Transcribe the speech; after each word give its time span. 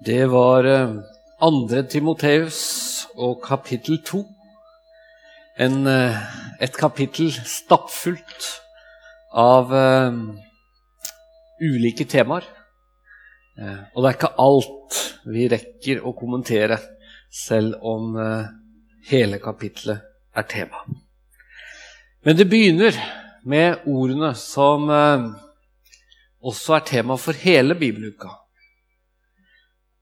Det 0.00 0.26
var 0.32 0.64
eh, 0.64 0.92
andre 1.44 1.82
Timoteus 1.84 2.60
og 3.20 3.42
kapittel 3.44 3.98
to. 4.00 4.22
En, 5.60 5.84
eh, 5.86 6.16
et 6.64 6.72
kapittel 6.72 7.28
stappfullt 7.44 8.46
av 9.36 9.68
uh, 9.76 10.16
ulike 11.60 12.08
temaer. 12.08 12.48
Uh, 13.60 13.84
og 13.92 14.00
det 14.00 14.08
er 14.08 14.16
ikke 14.16 14.32
alt 14.40 14.98
vi 15.28 15.46
rekker 15.52 16.00
å 16.00 16.14
kommentere, 16.16 16.80
selv 17.28 17.84
om 17.84 18.16
uh, 18.16 18.48
hele 19.12 19.36
kapittelet 19.38 20.00
er 20.32 20.48
tema. 20.48 20.80
Men 22.24 22.40
det 22.40 22.48
begynner 22.48 22.96
med 23.44 23.84
ordene 23.88 24.32
som 24.36 24.88
også 26.40 26.76
er 26.76 26.88
tema 26.88 27.16
for 27.20 27.36
hele 27.36 27.76
bibeluka. 27.76 28.39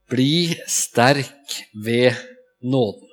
Bli 0.08 0.56
sterk 0.66 1.58
ved 1.84 2.16
nåden. 2.64 3.08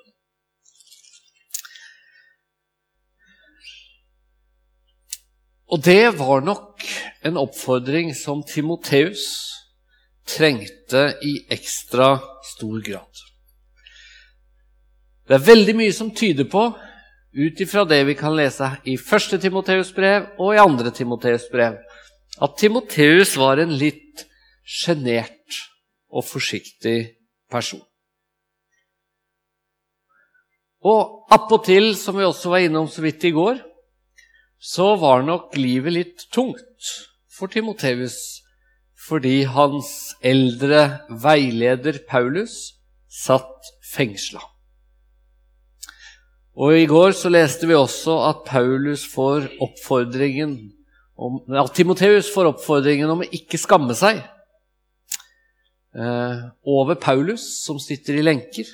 Og 5.67 5.81
det 5.83 6.13
var 6.19 6.45
nok 6.45 6.85
en 7.25 7.37
oppfordring 7.41 8.13
som 8.15 8.43
Timoteus 8.47 9.25
trengte 10.25 11.17
i 11.25 11.33
ekstra 11.51 12.15
stor 12.55 12.79
grad. 12.85 13.23
Det 15.27 15.35
er 15.35 15.47
veldig 15.51 15.75
mye 15.75 15.93
som 15.93 16.13
tyder 16.15 16.47
på, 16.47 16.69
ut 17.35 17.61
ifra 17.61 17.83
det 17.89 18.03
vi 18.07 18.15
kan 18.15 18.35
lese 18.37 18.69
i 18.87 18.95
1. 18.95 19.39
Timoteus 19.41 19.91
brev 19.91 20.29
og 20.39 20.55
i 20.55 20.61
2. 20.63 20.91
Timoteus 20.95 21.49
brev, 21.51 21.79
at 22.41 22.59
Timoteus 22.59 23.35
var 23.41 23.59
en 23.59 23.73
litt 23.75 24.27
sjenert 24.63 25.65
og 26.15 26.23
forsiktig 26.23 26.97
person. 27.51 27.83
Og 30.85 31.25
appåtil, 31.33 31.95
som 31.97 32.17
vi 32.17 32.25
også 32.25 32.51
var 32.53 32.65
innom 32.65 32.87
så 32.91 33.01
vidt 33.03 33.25
i 33.25 33.33
går, 33.33 33.59
så 34.61 34.93
var 35.01 35.25
nok 35.25 35.57
livet 35.57 35.93
litt 35.93 36.25
tungt 36.33 36.91
for 37.35 37.51
Timoteus 37.51 38.17
fordi 39.05 39.43
hans 39.45 40.15
eldre 40.25 41.01
veileder 41.21 41.99
Paulus 42.09 42.55
satt 43.11 43.69
fengsla. 43.85 44.41
Og 46.55 46.77
I 46.79 46.87
går 46.89 47.13
så 47.13 47.29
leste 47.29 47.67
vi 47.69 47.75
også 47.77 48.15
at 48.29 48.45
Paulus 48.47 49.03
får 49.11 49.49
oppfordringen 49.61 50.55
om, 51.19 51.41
at 51.51 51.73
Timoteus 51.75 52.31
får 52.33 52.53
oppfordringen 52.53 53.11
om 53.11 53.21
å 53.21 53.29
ikke 53.29 53.59
skamme 53.61 53.93
seg 53.97 54.23
over 55.95 56.97
Paulus, 56.99 57.43
som 57.63 57.77
sitter 57.79 58.17
i 58.19 58.25
lenker. 58.25 58.67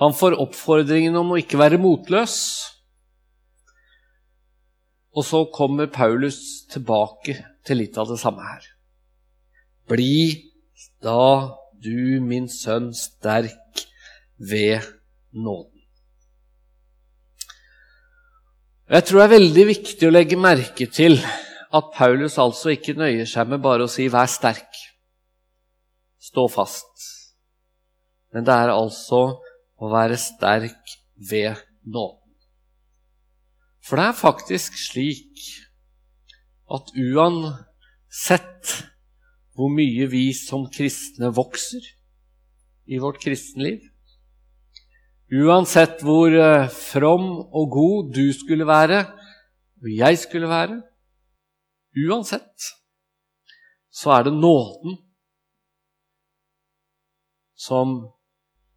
Han 0.00 0.12
får 0.16 0.36
oppfordringen 0.42 1.16
om 1.16 1.32
å 1.32 1.38
ikke 1.40 1.60
være 1.60 1.80
motløs 1.80 2.36
og 5.16 5.26
så 5.26 5.44
kommer 5.52 5.90
Paulus 5.90 6.66
tilbake 6.70 7.34
til 7.66 7.82
litt 7.82 7.98
av 7.98 8.10
det 8.10 8.18
samme 8.20 8.44
her. 8.46 8.62
Bli 9.90 10.50
da 11.02 11.56
du, 11.80 12.20
min 12.22 12.46
sønn, 12.52 12.92
sterk 12.94 13.86
ved 14.38 14.86
nåden. 15.32 15.66
Jeg 18.90 19.06
tror 19.06 19.20
det 19.20 19.26
er 19.26 19.36
veldig 19.36 19.64
viktig 19.68 20.06
å 20.08 20.12
legge 20.14 20.38
merke 20.38 20.86
til 20.90 21.18
at 21.70 21.90
Paulus 21.94 22.38
altså 22.42 22.72
ikke 22.74 22.96
nøyer 22.98 23.28
seg 23.30 23.50
med 23.50 23.62
bare 23.62 23.86
å 23.86 23.90
si 23.90 24.08
'vær 24.10 24.26
sterk', 24.26 24.89
stå 26.20 26.46
fast. 26.52 27.06
Men 28.34 28.46
det 28.46 28.54
er 28.54 28.72
altså 28.74 29.22
å 29.80 29.90
være 29.90 30.18
sterk 30.20 30.96
ved 31.30 31.58
nåden. 31.82 32.18
For 33.80 33.98
det 33.98 34.10
er 34.10 34.18
faktisk 34.18 34.76
slik 34.78 35.40
at 36.70 36.92
uansett 36.94 38.74
hvor 39.56 39.72
mye 39.72 40.06
vi 40.12 40.28
som 40.36 40.68
kristne 40.72 41.32
vokser 41.34 41.82
i 42.90 43.00
vårt 43.02 43.18
kristenliv, 43.22 43.82
uansett 45.30 46.00
hvor 46.06 46.32
eh, 46.34 46.68
from 46.70 47.26
og 47.40 47.74
god 47.74 48.14
du 48.14 48.30
skulle 48.34 48.66
være, 48.68 49.02
og 49.80 49.90
jeg 49.90 50.18
skulle 50.22 50.48
være, 50.50 50.80
uansett 52.06 52.70
så 53.90 54.14
er 54.14 54.28
det 54.28 54.38
nåden 54.38 54.98
som 57.60 57.98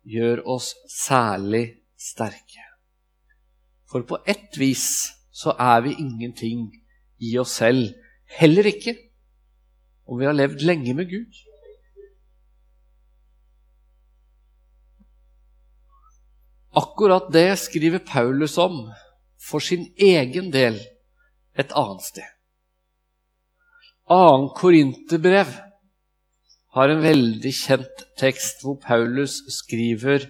gjør 0.03 0.43
oss 0.55 0.73
særlig 0.91 1.63
sterke. 1.95 2.65
For 3.87 4.03
på 4.07 4.19
ett 4.27 4.57
vis 4.59 4.87
så 5.31 5.55
er 5.59 5.85
vi 5.85 5.95
ingenting 6.01 6.67
i 7.23 7.37
oss 7.39 7.55
selv. 7.61 7.93
Heller 8.39 8.67
ikke 8.67 8.95
om 10.09 10.19
vi 10.19 10.27
har 10.27 10.35
levd 10.35 10.65
lenge 10.67 10.95
med 10.97 11.09
Gud. 11.09 11.41
Akkurat 16.73 17.29
det 17.33 17.59
skriver 17.61 18.01
Paulus 18.03 18.57
om 18.57 18.87
for 19.37 19.61
sin 19.61 19.85
egen 19.97 20.49
del 20.51 20.79
et 21.53 21.71
annet 21.77 22.01
sted. 22.01 22.29
Annen 24.09 24.49
Korinterbrev 24.57 25.53
har 26.73 26.89
en 26.89 27.03
veldig 27.03 27.53
kjent 27.53 28.03
tekst 28.19 28.63
hvor 28.65 28.79
Paulus 28.81 29.39
skriver 29.59 30.25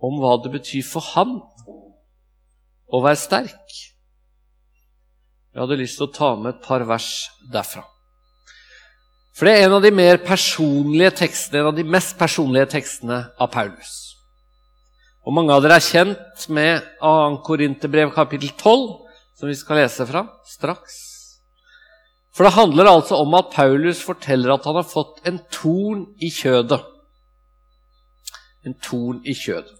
om 0.00 0.16
hva 0.22 0.38
det 0.40 0.54
betyr 0.54 0.84
for 0.86 1.04
han 1.12 1.36
å 2.90 3.00
være 3.04 3.20
sterk. 3.20 3.74
Jeg 5.50 5.60
hadde 5.60 5.80
lyst 5.80 5.98
til 5.98 6.08
å 6.08 6.14
ta 6.14 6.30
med 6.38 6.54
et 6.54 6.62
par 6.64 6.84
vers 6.88 7.10
derfra. 7.52 7.84
For 9.36 9.48
det 9.48 9.56
er 9.56 9.66
en 9.66 9.76
av 9.78 9.84
de 9.84 9.92
mer 9.94 10.20
personlige 10.24 11.12
tekstene, 11.22 11.62
en 11.62 11.70
av 11.72 11.76
de 11.76 11.84
mest 11.86 12.16
personlige 12.18 12.70
tekstene 12.76 13.22
av 13.40 13.52
Paulus. 13.52 13.92
Og 15.26 15.36
mange 15.36 15.52
av 15.54 15.62
dere 15.64 15.76
er 15.76 15.84
kjent 15.84 16.48
med 16.52 16.84
2. 17.02 17.40
Korinterbrev 17.44 18.12
kapittel 18.16 18.52
12, 18.56 18.84
som 19.36 19.48
vi 19.48 19.56
skal 19.58 19.82
lese 19.82 20.06
fra 20.08 20.24
straks. 20.48 21.09
For 22.34 22.46
det 22.46 22.54
handler 22.54 22.88
altså 22.90 23.18
om 23.20 23.34
at 23.38 23.50
Paulus 23.54 24.02
forteller 24.06 24.54
at 24.54 24.66
han 24.68 24.78
har 24.78 24.86
fått 24.86 25.18
en 25.26 25.40
torn 25.52 26.06
i 26.22 26.30
kjødet. 26.30 26.80
En 28.66 28.76
torn 28.84 29.20
i 29.26 29.34
kjødet. 29.34 29.76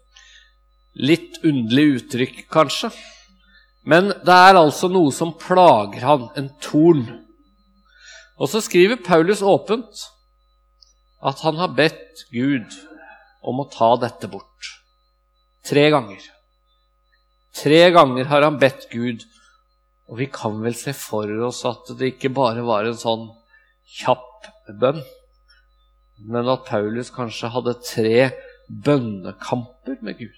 Litt 0.99 1.39
underlig 1.47 2.00
uttrykk, 2.00 2.43
kanskje. 2.50 2.91
Men 3.87 4.10
det 4.27 4.34
er 4.34 4.59
altså 4.59 4.91
noe 4.93 5.12
som 5.15 5.33
plager 5.39 6.03
han, 6.05 6.27
en 6.37 6.50
torn. 6.62 7.06
Og 8.41 8.50
så 8.50 8.60
skriver 8.65 9.00
Paulus 9.05 9.44
åpent 9.47 10.09
at 11.21 11.41
han 11.44 11.60
har 11.60 11.75
bedt 11.77 12.27
Gud 12.33 12.66
om 13.47 13.62
å 13.62 13.69
ta 13.71 13.94
dette 14.00 14.28
bort. 14.33 14.75
Tre 15.66 15.87
ganger. 15.93 16.22
Tre 17.56 17.81
ganger 17.93 18.28
har 18.31 18.47
han 18.47 18.59
bedt 18.60 18.89
Gud, 18.93 19.25
og 20.10 20.19
vi 20.19 20.26
kan 20.26 20.59
vel 20.59 20.75
se 20.75 20.93
for 20.97 21.31
oss 21.47 21.62
at 21.69 21.93
det 21.98 22.16
ikke 22.16 22.32
bare 22.34 22.65
var 22.66 22.88
en 22.88 22.98
sånn 22.98 23.28
kjapp 24.00 24.48
bønn, 24.82 24.98
men 26.31 26.50
at 26.50 26.66
Paulus 26.66 27.12
kanskje 27.15 27.53
hadde 27.54 27.78
tre 27.87 28.31
bønnekamper 28.69 30.03
med 30.03 30.19
Gud. 30.19 30.37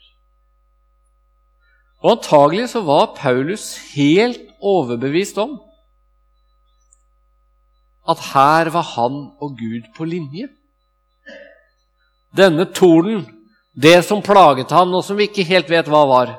Og 2.02 2.16
antagelig 2.16 2.68
så 2.74 2.82
var 2.84 3.14
Paulus 3.16 3.72
helt 3.94 4.44
overbevist 4.60 5.40
om 5.40 5.56
at 8.12 8.22
her 8.32 8.72
var 8.74 8.86
han 8.96 9.18
og 9.40 9.56
Gud 9.56 9.88
på 9.96 10.04
linje. 10.04 10.48
Denne 12.36 12.66
tornen, 12.75 13.25
det 13.72 14.02
som 14.04 14.25
plaget 14.25 14.72
han, 14.75 14.90
og 14.92 15.04
som 15.06 15.16
vi 15.16 15.30
ikke 15.30 15.46
helt 15.48 15.70
vet 15.70 15.88
hva 15.88 16.02
var 16.10 16.32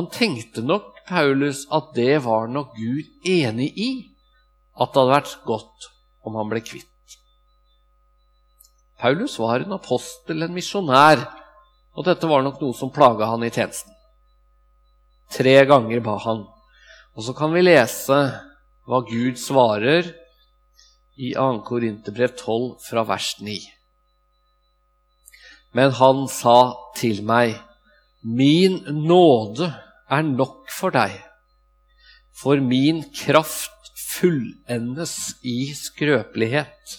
Han 0.00 0.06
tenkte 0.08 0.62
nok, 0.64 0.94
Paulus, 1.04 1.66
at 1.68 1.90
det 1.92 2.22
var 2.24 2.46
nok 2.48 2.70
Gud 2.72 3.26
enig 3.28 3.66
i 3.76 3.88
at 4.80 4.94
det 4.94 4.96
hadde 4.96 5.12
vært 5.12 5.32
godt 5.44 5.88
om 6.24 6.38
han 6.38 6.48
ble 6.48 6.62
kvitt. 6.64 7.16
Paulus 8.96 9.34
var 9.36 9.60
en 9.60 9.74
apostel, 9.76 10.40
en 10.40 10.54
misjonær, 10.56 11.20
og 11.92 12.06
dette 12.08 12.30
var 12.30 12.40
nok 12.46 12.62
noe 12.62 12.76
som 12.78 12.92
plaga 12.94 13.28
han 13.28 13.44
i 13.44 13.50
tjenesten. 13.52 13.92
Tre 15.36 15.52
ganger 15.68 16.00
ba 16.06 16.16
han. 16.24 16.46
Og 17.12 17.26
så 17.26 17.36
kan 17.36 17.52
vi 17.52 17.66
lese 17.66 18.22
hva 18.88 19.02
Gud 19.04 19.36
svarer 19.36 20.08
i 21.20 21.34
2. 21.36 21.50
Korinterbrev 21.68 22.32
12 22.40 22.80
fra 22.88 23.04
vers 23.12 23.34
9. 23.44 23.58
Men 25.76 25.92
han 26.00 26.24
sa 26.32 26.58
til 26.96 27.20
meg, 27.20 27.58
Min 28.24 28.80
nåde 29.04 29.68
er 30.10 30.26
nok 30.26 30.70
for 30.74 30.94
deg, 30.94 31.14
for 32.34 32.60
min 32.62 33.02
kraft 33.14 33.92
fullendes 34.20 35.36
i 35.46 35.72
skrøpelighet. 35.76 36.96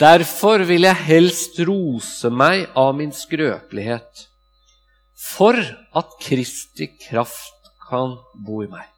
Derfor 0.00 0.64
vil 0.68 0.86
jeg 0.88 1.04
helst 1.06 1.60
rose 1.68 2.30
meg 2.32 2.64
av 2.78 2.94
min 2.96 3.12
skrøpelighet, 3.14 4.26
for 5.22 5.58
at 5.58 6.16
Kristi 6.22 6.88
kraft 7.04 7.70
kan 7.88 8.16
bo 8.46 8.62
i 8.64 8.70
meg. 8.72 8.88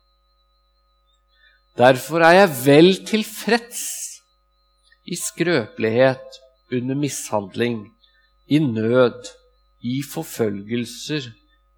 Derfor 1.75 2.23
er 2.23 2.39
jeg 2.45 2.53
vel 2.65 2.91
tilfreds 3.07 3.83
i 5.11 5.19
skrøpelighet, 5.19 6.41
under 6.73 6.97
mishandling, 6.97 7.91
i 8.47 8.59
nød, 8.59 9.27
i 9.85 10.01
forfølgelser 10.03 11.27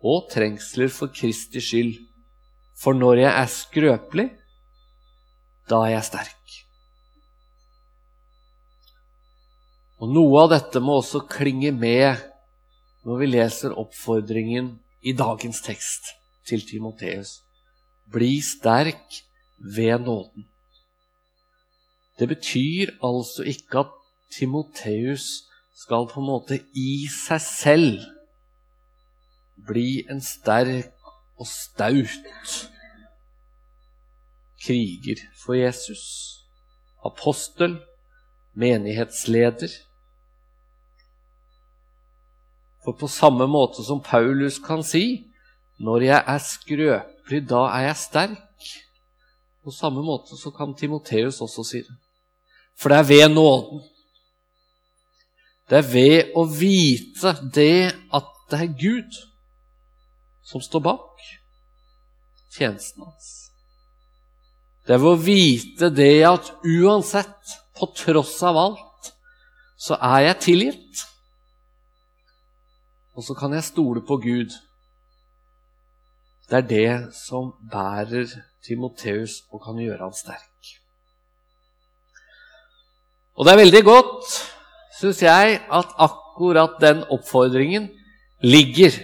og 0.07 0.29
trengsler 0.33 0.91
for 0.93 1.13
Kristi 1.15 1.63
skyld. 1.63 1.95
For 2.77 2.97
når 2.97 3.23
jeg 3.25 3.33
er 3.33 3.51
skrøpelig, 3.51 4.27
da 5.71 5.83
er 5.87 5.97
jeg 5.97 6.09
sterk. 6.11 6.57
Og 9.97 10.13
Noe 10.13 10.43
av 10.45 10.51
dette 10.53 10.83
må 10.85 10.99
også 11.01 11.25
klinge 11.31 11.73
med 11.73 12.21
når 13.07 13.23
vi 13.23 13.31
leser 13.31 13.77
oppfordringen 13.81 14.75
i 15.07 15.15
dagens 15.17 15.63
tekst 15.65 16.11
til 16.47 16.63
Timoteus. 16.69 17.41
Bli 18.13 18.37
sterk 18.45 19.23
ved 19.59 20.05
nåden. 20.05 20.45
Det 22.19 22.29
betyr 22.29 22.93
altså 23.05 23.45
ikke 23.49 23.87
at 23.87 23.97
Timoteus 24.37 25.47
skal 25.77 26.09
på 26.11 26.21
en 26.21 26.29
måte 26.29 26.61
i 26.77 27.07
seg 27.13 27.43
selv 27.43 28.05
bli 29.67 30.05
en 30.11 30.21
sterk 30.21 30.93
og 31.37 31.47
staut 31.47 32.69
kriger 34.67 35.21
for 35.45 35.55
Jesus. 35.55 36.03
Apostel, 37.05 37.79
menighetsleder. 38.55 39.69
For 42.85 42.93
på 42.93 43.09
samme 43.09 43.47
måte 43.47 43.85
som 43.85 44.03
Paulus 44.03 44.59
kan 44.59 44.83
si 44.87 45.27
når 45.79 46.07
jeg 46.07 46.25
er 46.27 46.39
skrøpelig, 46.39 47.43
da 47.51 47.67
er 47.77 47.89
jeg 47.91 47.97
sterk. 48.01 48.71
På 49.65 49.71
samme 49.71 50.03
måte 50.03 50.39
så 50.39 50.51
kan 50.51 50.75
Timoteus 50.75 51.41
også 51.41 51.65
si 51.67 51.83
det. 51.83 51.97
For 52.79 52.89
det 52.89 52.99
er 52.99 53.09
ved 53.09 53.29
nåden. 53.35 53.83
Det 55.71 55.79
er 55.79 55.89
ved 55.93 56.37
å 56.39 56.45
vite 56.47 57.35
det 57.55 57.93
at 58.15 58.31
det 58.51 58.61
er 58.63 58.77
Gud 58.79 59.17
som 60.47 60.63
står 60.63 60.85
bak 60.87 61.27
tjenesten 62.57 63.03
hans. 63.05 63.33
Det 64.87 64.95
er 64.95 65.03
ved 65.03 65.13
å 65.17 65.21
vite 65.21 65.91
det 65.91 66.23
at 66.29 66.53
uansett, 66.63 67.57
på 67.77 67.91
tross 67.93 68.39
av 68.47 68.57
alt, 68.57 69.09
så 69.77 69.99
er 70.01 70.31
jeg 70.31 70.43
tilgitt. 70.47 71.03
Og 73.17 73.27
så 73.27 73.35
kan 73.37 73.53
jeg 73.53 73.67
stole 73.67 74.01
på 74.07 74.17
Gud. 74.23 74.55
Det 76.49 76.57
er 76.57 76.69
det 76.71 76.93
som 77.19 77.51
bærer 77.69 78.31
Timoteus 78.65 79.43
og 79.51 79.61
kan 79.67 79.77
gjøre 79.83 80.07
han 80.07 80.17
sterk. 80.17 80.73
Og 83.37 83.45
det 83.45 83.53
er 83.53 83.61
veldig 83.61 83.83
godt, 83.85 84.31
syns 84.97 85.21
jeg, 85.27 85.59
at 85.69 85.93
akkurat 86.01 86.79
den 86.81 87.03
oppfordringen 87.13 87.91
ligger 88.41 88.95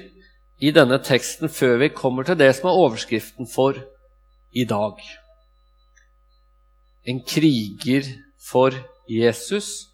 i 0.63 0.71
denne 0.71 1.01
teksten 1.03 1.51
før 1.51 1.81
vi 1.83 1.91
kommer 1.95 2.27
til 2.27 2.39
det 2.39 2.53
som 2.55 2.71
er 2.71 2.79
overskriften 2.85 3.49
for 3.51 3.79
i 4.55 4.65
dag. 4.69 5.01
En 7.09 7.19
kriger 7.27 8.07
for 8.39 8.77
Jesus, 9.11 9.89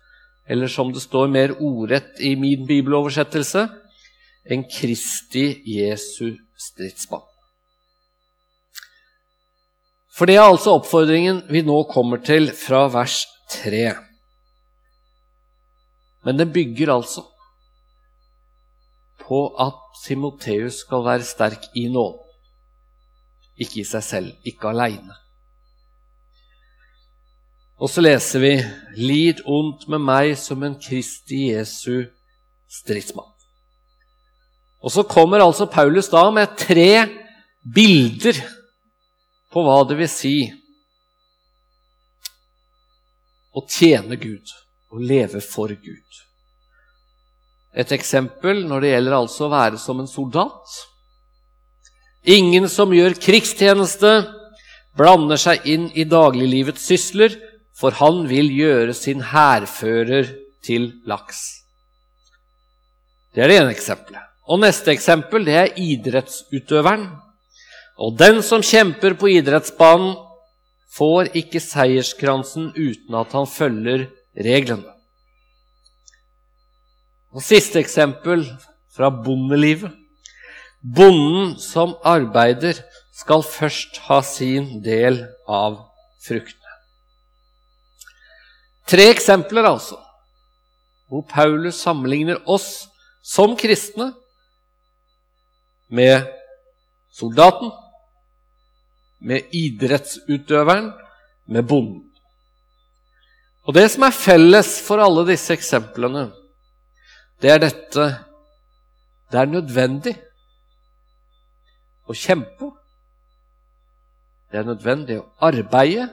eller 0.49 0.69
som 0.69 0.93
det 0.93 1.03
står 1.03 1.31
mer 1.33 1.55
ordrett 1.57 2.21
i 2.21 2.35
min 2.37 2.67
bibeloversettelse 2.69 3.65
en 4.49 4.65
Kristi 4.69 5.47
Jesu 5.69 6.37
stridsmann. 6.57 7.25
For 10.13 10.27
det 10.27 10.37
er 10.37 10.49
altså 10.49 10.75
oppfordringen 10.81 11.45
vi 11.53 11.63
nå 11.63 11.83
kommer 11.93 12.21
til 12.25 12.51
fra 12.57 12.89
vers 12.91 13.23
3. 13.55 13.93
Men 16.27 16.41
den 16.41 16.53
bygger 16.53 16.97
altså 16.97 17.23
på 19.21 19.41
at 19.61 19.79
Timoteus 20.05 20.83
skal 20.85 21.05
være 21.05 21.27
sterk 21.27 21.71
i 21.77 21.89
nåden. 21.89 22.25
Ikke 23.59 23.81
i 23.83 23.89
seg 23.89 24.05
selv, 24.05 24.33
ikke 24.47 24.71
aleine. 24.71 25.17
Og 27.79 27.91
så 27.91 28.03
leser 28.03 28.43
vi 28.43 28.55
'Lid 28.97 29.43
ondt 29.47 29.89
med 29.89 30.03
meg 30.03 30.37
som 30.39 30.63
en 30.63 30.75
Kristi 30.75 31.51
Jesu 31.51 32.05
stridsmann'. 32.71 33.35
Og 34.83 34.91
så 34.91 35.03
kommer 35.03 35.43
altså 35.43 35.67
Paulus 35.67 36.09
da 36.09 36.31
med 36.31 36.57
tre 36.59 37.07
bilder 37.75 38.39
på 39.53 39.63
hva 39.63 39.83
det 39.89 39.99
vil 39.99 40.11
si 40.11 40.37
å 43.55 43.65
tjene 43.67 44.17
Gud, 44.17 44.53
å 44.91 44.99
leve 45.03 45.41
for 45.43 45.69
Gud. 45.69 46.28
Et 47.77 47.93
eksempel 47.93 48.65
når 48.67 48.85
det 48.85 48.93
gjelder 48.95 49.19
altså 49.19 49.47
å 49.47 49.53
være 49.53 49.81
som 49.81 50.01
en 50.01 50.11
soldat. 50.11 50.79
Ingen 52.29 52.69
som 52.69 52.93
gjør 52.93 53.17
krigstjeneste, 53.21 54.13
blander 54.99 55.39
seg 55.41 55.67
inn 55.69 55.87
i 55.95 56.07
dagliglivets 56.09 56.89
sysler, 56.89 57.37
for 57.79 57.95
han 58.01 58.25
vil 58.27 58.51
gjøre 58.51 58.95
sin 58.97 59.23
hærfører 59.31 60.33
til 60.67 60.91
laks. 61.07 61.63
Det 63.35 63.45
er 63.45 63.53
det 63.53 63.61
ene 63.61 63.75
eksempelet. 63.77 64.25
Og 64.49 64.59
neste 64.65 64.91
eksempel 64.91 65.45
det 65.47 65.57
er 65.61 65.75
idrettsutøveren. 65.79 67.05
Og 68.03 68.17
den 68.19 68.41
som 68.43 68.65
kjemper 68.65 69.15
på 69.19 69.31
idrettsbanen, 69.37 70.17
får 70.99 71.29
ikke 71.39 71.61
seierskransen 71.63 72.73
uten 72.75 73.15
at 73.15 73.35
han 73.37 73.47
følger 73.47 74.09
reglene. 74.35 74.98
Og 77.35 77.45
siste 77.45 77.81
eksempel 77.81 78.47
fra 78.95 79.11
bondelivet. 79.11 79.93
Bonden 80.79 81.57
som 81.61 81.97
arbeider, 82.07 82.79
skal 83.19 83.43
først 83.43 83.99
ha 84.07 84.21
sin 84.23 84.79
del 84.85 85.19
av 85.51 85.81
fruktene. 86.23 86.77
Tre 88.89 89.09
eksempler, 89.11 89.67
altså, 89.67 89.99
hvor 91.11 91.25
Paulus 91.29 91.81
sammenligner 91.83 92.39
oss 92.47 92.87
som 93.27 93.57
kristne 93.59 94.13
med 95.91 96.29
soldaten, 97.13 97.73
med 99.19 99.51
idrettsutøveren, 99.53 100.93
med 101.51 101.67
bonden. 101.67 102.05
Og 103.67 103.75
det 103.75 103.89
som 103.93 104.07
er 104.07 104.15
felles 104.15 104.79
for 104.87 105.03
alle 105.03 105.27
disse 105.29 105.53
eksemplene, 105.53 106.29
det 107.43 107.51
er 107.51 107.61
dette 107.63 108.07
Det 109.29 109.37
er 109.37 109.51
nødvendig 109.51 110.15
å 112.09 112.15
kjempe. 112.17 112.71
Det 114.49 114.57
er 114.57 114.65
nødvendig 114.65 115.19
å 115.21 115.27
arbeide. 115.45 116.07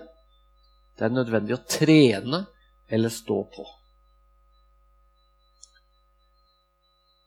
Det 0.99 1.07
er 1.07 1.13
nødvendig 1.15 1.55
å 1.55 1.63
trene 1.63 2.41
eller 2.91 3.13
stå 3.13 3.37
på. 3.55 3.65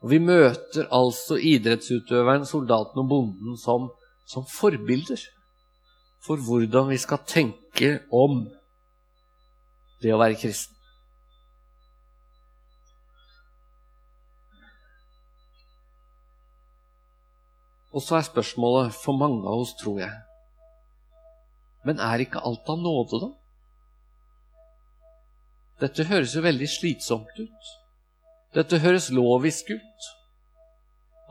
Og 0.05 0.11
Vi 0.11 0.19
møter 0.23 0.87
altså 0.95 1.40
idrettsutøveren, 1.40 2.47
soldaten 2.47 3.00
og 3.02 3.09
bonden 3.09 3.57
som, 3.59 3.88
som 4.28 4.47
forbilder 4.47 5.25
for 6.23 6.37
hvordan 6.37 6.93
vi 6.93 6.99
skal 7.00 7.25
tenke 7.26 7.97
om 8.12 8.45
det 10.02 10.12
å 10.14 10.21
være 10.21 10.38
kristen. 10.38 10.78
Og 17.92 18.04
så 18.04 18.18
er 18.18 18.26
spørsmålet 18.26 18.95
for 18.95 19.16
mange 19.16 19.47
av 19.49 19.62
oss, 19.62 19.75
tror 19.80 20.02
jeg 20.02 20.12
Men 21.87 22.02
er 22.04 22.21
ikke 22.21 22.42
alt 22.45 22.68
av 22.68 22.80
nåde, 22.83 23.21
da? 23.23 23.30
Dette 25.78 26.09
høres 26.09 26.35
jo 26.35 26.42
veldig 26.42 26.66
slitsomt 26.68 27.37
ut. 27.38 27.68
Dette 28.57 28.80
høres 28.83 29.12
lovisk 29.14 29.71
ut. 29.71 30.09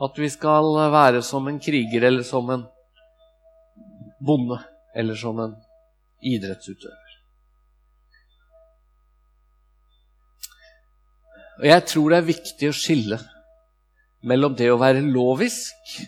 At 0.00 0.18
vi 0.18 0.30
skal 0.32 0.72
være 0.94 1.20
som 1.26 1.50
en 1.50 1.58
kriger 1.60 2.06
eller 2.08 2.24
som 2.24 2.48
en 2.54 2.64
bonde 4.24 4.58
eller 4.96 5.18
som 5.18 5.38
en 5.42 5.54
idrettsutøver. 6.24 7.08
Og 11.58 11.66
Jeg 11.66 11.84
tror 11.90 12.10
det 12.10 12.18
er 12.18 12.30
viktig 12.30 12.68
å 12.70 12.76
skille 12.76 13.18
mellom 14.22 14.54
det 14.58 14.70
å 14.70 14.78
være 14.78 15.02
lovisk 15.02 15.98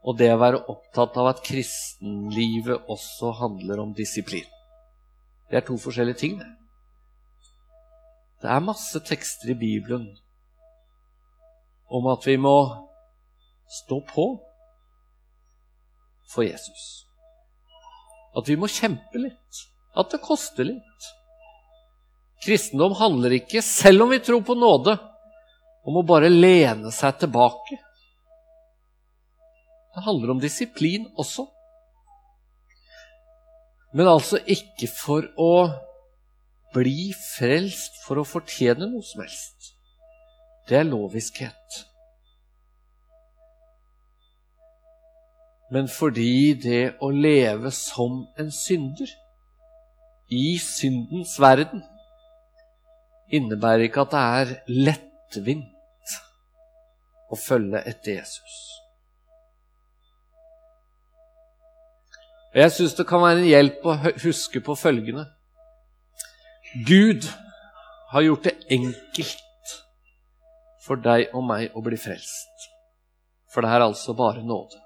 og 0.00 0.16
det 0.16 0.30
å 0.32 0.40
være 0.40 0.62
opptatt 0.72 1.16
av 1.20 1.28
at 1.34 1.42
kristenlivet 1.44 2.88
også 2.88 3.34
handler 3.40 3.82
om 3.82 3.92
disiplin. 3.96 4.48
Det 5.50 5.60
er 5.60 5.66
to 5.66 5.76
forskjellige 5.80 6.20
ting. 6.22 6.38
Det 8.40 8.48
er 8.48 8.64
masse 8.64 9.00
tekster 9.04 9.52
i 9.52 9.58
Bibelen 9.58 10.06
om 11.90 12.06
at 12.08 12.24
vi 12.24 12.38
må 12.40 12.54
stå 13.80 13.98
på 14.08 14.26
for 16.30 16.46
Jesus. 16.46 17.04
At 18.38 18.48
vi 18.48 18.56
må 18.56 18.70
kjempe 18.70 19.20
litt. 19.20 19.64
At 19.98 20.12
det 20.14 20.22
koster 20.22 20.68
litt. 20.68 21.08
Kristendom 22.40 22.94
handler 22.96 23.34
ikke, 23.36 23.60
selv 23.60 24.06
om 24.06 24.14
vi 24.14 24.20
tror 24.24 24.40
på 24.46 24.56
nåde, 24.56 24.94
om 25.84 25.98
å 25.98 26.06
bare 26.06 26.30
lene 26.30 26.92
seg 26.94 27.18
tilbake. 27.20 27.76
Det 29.94 30.04
handler 30.06 30.30
om 30.30 30.40
disiplin 30.40 31.08
også. 31.18 31.46
Men 33.92 34.06
altså 34.06 34.38
ikke 34.46 34.86
for 34.86 35.26
å 35.40 35.52
bli 36.74 37.10
frelst 37.18 37.98
for 38.04 38.20
å 38.20 38.26
fortjene 38.26 38.86
noe 38.86 39.02
som 39.06 39.24
helst. 39.24 39.72
Det 40.68 40.78
er 40.78 40.86
loviskhet. 40.86 41.80
Men 45.70 45.90
fordi 45.90 46.54
det 46.58 46.84
å 47.02 47.10
leve 47.14 47.70
som 47.74 48.24
en 48.38 48.50
synder 48.54 49.10
i 50.30 50.58
syndens 50.62 51.36
verden 51.42 51.82
innebærer 53.30 53.86
ikke 53.86 54.06
at 54.06 54.14
det 54.14 54.22
er 54.22 54.52
lettvint 54.86 56.14
å 57.30 57.38
følge 57.38 57.82
etter 57.86 58.18
Jesus. 58.18 58.58
Og 62.50 62.56
Jeg 62.60 62.72
syns 62.74 62.96
det 62.98 63.06
kan 63.06 63.22
være 63.22 63.38
en 63.40 63.50
hjelp 63.50 63.84
å 63.86 63.96
huske 64.24 64.62
på 64.64 64.74
følgende 64.78 65.28
Gud 66.86 67.26
har 68.10 68.22
gjort 68.22 68.46
det 68.46 68.56
enkelt 68.70 69.74
for 70.84 71.02
deg 71.02 71.32
og 71.34 71.42
meg 71.46 71.74
å 71.74 71.82
bli 71.82 71.98
frelst. 71.98 72.66
For 73.50 73.62
det 73.62 73.72
er 73.74 73.84
altså 73.84 74.14
bare 74.18 74.42
nåde. 74.46 74.78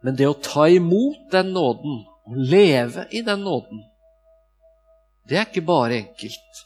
Men 0.00 0.16
det 0.16 0.28
å 0.28 0.38
ta 0.40 0.64
imot 0.72 1.28
den 1.32 1.52
nåden 1.52 2.00
og 2.24 2.40
leve 2.52 3.04
i 3.12 3.20
den 3.24 3.44
nåden, 3.44 3.84
det 5.28 5.36
er 5.36 5.48
ikke 5.48 5.66
bare 5.68 6.00
enkelt. 6.00 6.64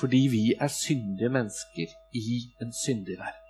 Fordi 0.00 0.22
vi 0.32 0.44
er 0.56 0.72
syndige 0.72 1.28
mennesker 1.28 1.92
i 2.16 2.40
en 2.64 2.72
syndig 2.72 3.18
verden. 3.20 3.49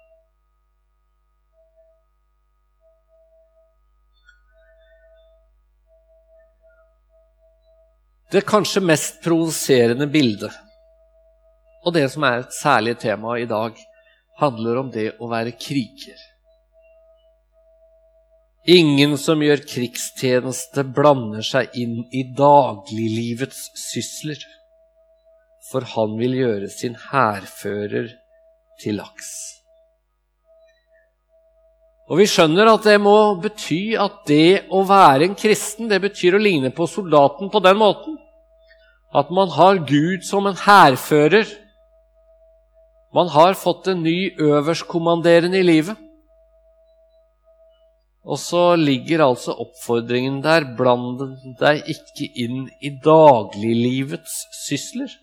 Det 8.31 8.45
kanskje 8.47 8.81
mest 8.87 9.17
provoserende 9.25 10.07
bildet, 10.07 10.55
og 11.83 11.95
det 11.97 12.05
som 12.13 12.23
er 12.29 12.45
et 12.45 12.53
særlig 12.55 12.93
tema 13.03 13.35
i 13.43 13.47
dag, 13.51 13.75
handler 14.39 14.79
om 14.79 14.93
det 14.95 15.09
å 15.19 15.27
være 15.33 15.57
kriger. 15.59 16.21
Ingen 18.71 19.17
som 19.19 19.43
gjør 19.43 19.65
krigstjeneste, 19.67 20.85
blander 20.95 21.43
seg 21.43 21.75
inn 21.75 22.05
i 22.15 22.23
dagliglivets 22.39 23.67
sysler, 23.89 24.39
for 25.73 25.91
han 25.97 26.15
vil 26.21 26.39
gjøre 26.39 26.71
sin 26.71 26.95
hærfører 27.11 28.13
til 28.79 29.01
laks. 29.03 29.60
Og 32.11 32.19
vi 32.19 32.27
skjønner 32.27 32.67
at 32.73 32.87
det 32.89 32.97
må 32.99 33.17
bety 33.39 33.95
at 33.95 34.25
det 34.27 34.67
å 34.75 34.83
være 34.87 35.29
en 35.29 35.37
kristen, 35.39 35.87
det 35.87 36.01
betyr 36.03 36.35
å 36.35 36.43
ligne 36.43 36.73
på 36.75 36.89
soldaten 36.91 37.53
på 37.53 37.63
den 37.63 37.79
måten. 37.79 38.17
At 39.15 39.31
man 39.35 39.51
har 39.55 39.79
Gud 39.87 40.27
som 40.27 40.49
en 40.51 40.59
hærfører. 40.59 41.47
Man 43.15 43.31
har 43.31 43.55
fått 43.59 43.93
en 43.93 44.03
ny 44.03 44.33
øverstkommanderende 44.43 45.63
i 45.63 45.67
livet. 45.67 45.99
Og 48.27 48.39
så 48.43 48.75
ligger 48.77 49.23
altså 49.25 49.55
oppfordringen 49.63 50.43
der 50.43 50.67
bland 50.79 51.23
deg 51.63 51.87
ikke 51.95 52.27
inn 52.43 52.67
i 52.83 52.91
dagliglivets 53.07 54.35
sysler. 54.67 55.15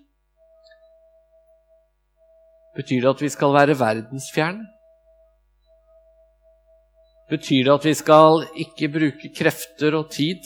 Betyr 2.79 3.03
det 3.03 3.13
at 3.13 3.27
vi 3.27 3.31
skal 3.33 3.55
være 3.55 3.77
verdensfjerne? 3.79 4.76
Betyr 7.27 7.65
det 7.67 7.73
at 7.73 7.85
vi 7.85 7.93
skal 7.97 8.45
ikke 8.55 8.87
bruke 8.91 9.31
krefter 9.35 9.97
og 9.99 10.11
tid 10.15 10.45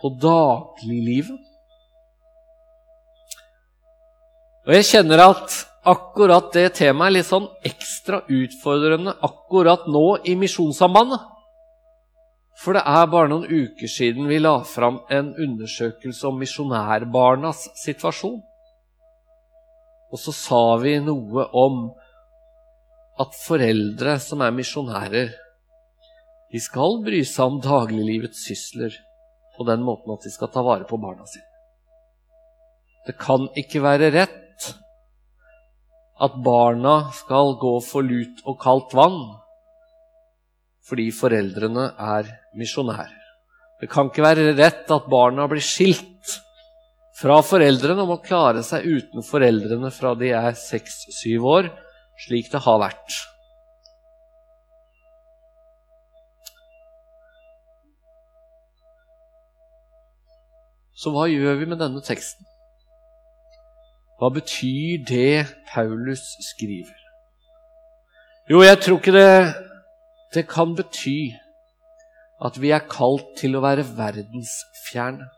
på 0.00 0.12
dagliglivet? 0.22 1.40
Og 4.68 4.76
jeg 4.76 4.86
kjenner 4.86 5.24
at 5.24 5.56
akkurat 5.90 6.52
det 6.54 6.68
temaet 6.78 7.08
er 7.08 7.16
litt 7.16 7.26
sånn 7.26 7.48
ekstra 7.66 8.20
utfordrende 8.28 9.16
akkurat 9.26 9.88
nå 9.90 10.20
i 10.28 10.36
Misjonssambandet. 10.38 11.24
For 12.60 12.76
det 12.76 12.84
er 12.84 13.08
bare 13.08 13.30
noen 13.32 13.48
uker 13.48 13.88
siden 13.88 14.28
vi 14.28 14.38
la 14.38 14.58
fram 14.68 15.00
en 15.10 15.32
undersøkelse 15.32 16.28
om 16.28 16.38
misjonærbarnas 16.42 17.64
situasjon. 17.80 18.36
Og 20.12 20.20
så 20.20 20.34
sa 20.36 20.62
vi 20.82 20.98
noe 21.00 21.46
om 21.56 21.86
at 23.20 23.36
foreldre 23.36 24.16
som 24.22 24.42
er 24.44 24.54
misjonærer, 24.56 25.30
de 26.50 26.60
skal 26.62 26.98
bry 27.04 27.20
seg 27.26 27.46
om 27.46 27.60
dagliglivets 27.62 28.42
sysler 28.48 28.94
på 29.56 29.66
den 29.68 29.84
måten 29.86 30.14
at 30.14 30.24
de 30.24 30.32
skal 30.32 30.50
ta 30.52 30.64
vare 30.66 30.88
på 30.88 30.98
barna 31.00 31.26
sine. 31.28 31.46
Det 33.06 33.16
kan 33.20 33.46
ikke 33.58 33.82
være 33.84 34.10
rett 34.14 34.66
at 36.20 36.34
barna 36.44 36.96
skal 37.16 37.54
gå 37.60 37.76
for 37.84 38.04
lut 38.04 38.42
og 38.48 38.58
kaldt 38.60 38.96
vann 38.96 39.22
fordi 40.90 41.10
foreldrene 41.14 41.86
er 42.02 42.28
misjonærer. 42.58 43.16
Det 43.80 43.88
kan 43.88 44.10
ikke 44.10 44.24
være 44.24 44.52
rett 44.58 44.90
at 44.92 45.06
barna 45.08 45.46
blir 45.48 45.62
skilt 45.64 46.34
fra 47.20 47.38
foreldrene 47.44 48.02
og 48.02 48.10
må 48.10 48.18
klare 48.24 48.64
seg 48.66 48.84
uten 48.88 49.24
foreldrene 49.24 49.92
fra 49.94 50.12
de 50.18 50.32
er 50.36 50.56
seks-syv 50.58 51.46
år, 51.46 51.70
slik 52.26 52.50
det 52.52 52.62
har 52.66 52.80
vært. 52.82 53.18
Så 61.00 61.12
hva 61.14 61.24
gjør 61.30 61.56
vi 61.62 61.68
med 61.70 61.80
denne 61.80 62.02
teksten? 62.04 62.44
Hva 64.20 64.28
betyr 64.34 65.00
det 65.08 65.46
Paulus 65.70 66.20
skriver? 66.44 66.96
Jo, 68.50 68.60
jeg 68.60 68.80
tror 68.84 68.98
ikke 68.98 69.14
det, 69.14 69.54
det 70.34 70.44
kan 70.50 70.74
bety 70.76 71.32
at 72.44 72.60
vi 72.60 72.72
er 72.76 72.84
kalt 72.90 73.32
til 73.40 73.56
å 73.56 73.62
være 73.64 73.86
verdensfjerne. 73.96 75.28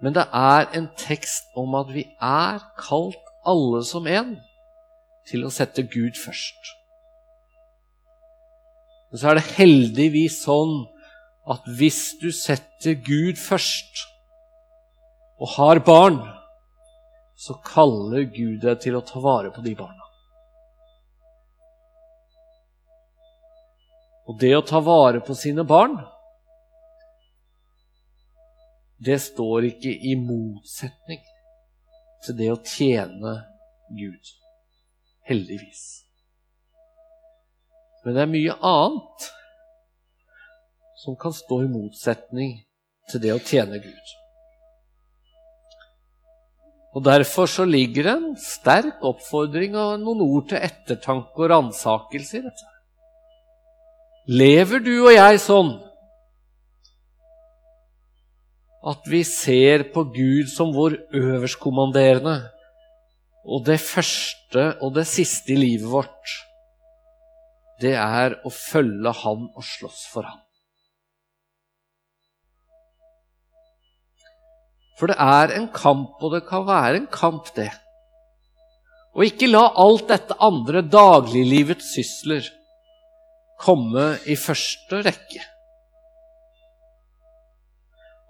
Men 0.00 0.14
det 0.16 0.24
er 0.32 0.68
en 0.78 0.88
tekst 0.96 1.52
om 1.58 1.74
at 1.76 1.92
vi 1.92 2.06
er 2.22 2.62
kalt 2.80 3.32
alle 3.44 3.82
som 3.84 4.06
en 4.08 4.36
til 5.28 5.44
å 5.44 5.52
sette 5.52 5.84
Gud 5.88 6.16
først. 6.18 6.72
Men 9.10 9.20
så 9.20 9.30
er 9.30 9.38
det 9.38 9.50
heldigvis 9.56 10.42
sånn 10.44 10.82
at 11.48 11.64
hvis 11.78 12.18
du 12.20 12.28
setter 12.34 12.98
Gud 13.04 13.40
først 13.40 14.04
og 15.38 15.54
har 15.54 15.80
barn, 15.84 16.18
så 17.38 17.54
kaller 17.64 18.26
Gud 18.34 18.60
deg 18.64 18.80
til 18.82 18.98
å 18.98 19.04
ta 19.06 19.22
vare 19.22 19.52
på 19.54 19.62
de 19.64 19.72
barna. 19.78 20.08
Og 24.28 24.36
det 24.42 24.52
å 24.58 24.64
ta 24.66 24.82
vare 24.84 25.22
på 25.24 25.36
sine 25.38 25.64
barn, 25.64 25.94
det 28.98 29.20
står 29.22 29.70
ikke 29.70 29.94
i 30.10 30.16
motsetning 30.18 31.22
til 32.26 32.36
det 32.36 32.50
å 32.52 32.58
tjene 32.66 33.38
Gud. 33.94 34.37
Heldigvis. 35.28 35.82
Men 38.04 38.16
det 38.16 38.22
er 38.22 38.30
mye 38.32 38.54
annet 38.64 39.26
som 41.02 41.16
kan 41.20 41.34
stå 41.34 41.60
i 41.64 41.70
motsetning 41.70 42.56
til 43.10 43.22
det 43.22 43.34
å 43.34 43.42
tjene 43.42 43.80
Gud. 43.82 44.14
Og 46.96 47.04
Derfor 47.04 47.46
så 47.46 47.66
ligger 47.68 48.08
det 48.08 48.14
en 48.16 48.30
sterk 48.40 49.04
oppfordring 49.06 49.76
og 49.78 50.00
noen 50.02 50.24
ord 50.24 50.48
til 50.50 50.64
ettertanke 50.64 51.44
og 51.44 51.50
ransakelse 51.52 52.40
i 52.40 52.46
dette. 52.46 52.72
Lever 54.28 54.82
du 54.84 54.94
og 54.96 55.12
jeg 55.14 55.38
sånn 55.40 55.70
at 58.88 59.08
vi 59.10 59.22
ser 59.26 59.88
på 59.92 60.04
Gud 60.14 60.50
som 60.50 60.72
vår 60.74 60.96
øverstkommanderende, 61.16 62.36
og 63.46 63.64
det 63.66 63.78
første 63.80 64.64
og 64.82 64.94
det 64.96 65.06
siste 65.08 65.54
i 65.54 65.60
livet 65.60 65.88
vårt, 65.90 66.34
det 67.78 67.94
er 67.94 68.40
å 68.42 68.50
følge 68.50 69.12
Han 69.22 69.48
og 69.54 69.64
slåss 69.64 70.04
for 70.12 70.26
Han. 70.26 70.40
For 74.98 75.12
det 75.12 75.18
er 75.22 75.54
en 75.54 75.68
kamp, 75.70 76.16
og 76.18 76.32
det 76.34 76.42
kan 76.48 76.64
være 76.66 76.96
en 76.98 77.10
kamp, 77.12 77.52
det. 77.54 77.70
Og 79.14 79.28
ikke 79.28 79.50
la 79.50 79.68
alt 79.78 80.08
dette 80.10 80.34
andre, 80.42 80.82
dagliglivets 80.82 81.92
sysler, 81.94 82.42
komme 83.62 84.10
i 84.26 84.34
første 84.38 85.00
rekke. 85.06 85.44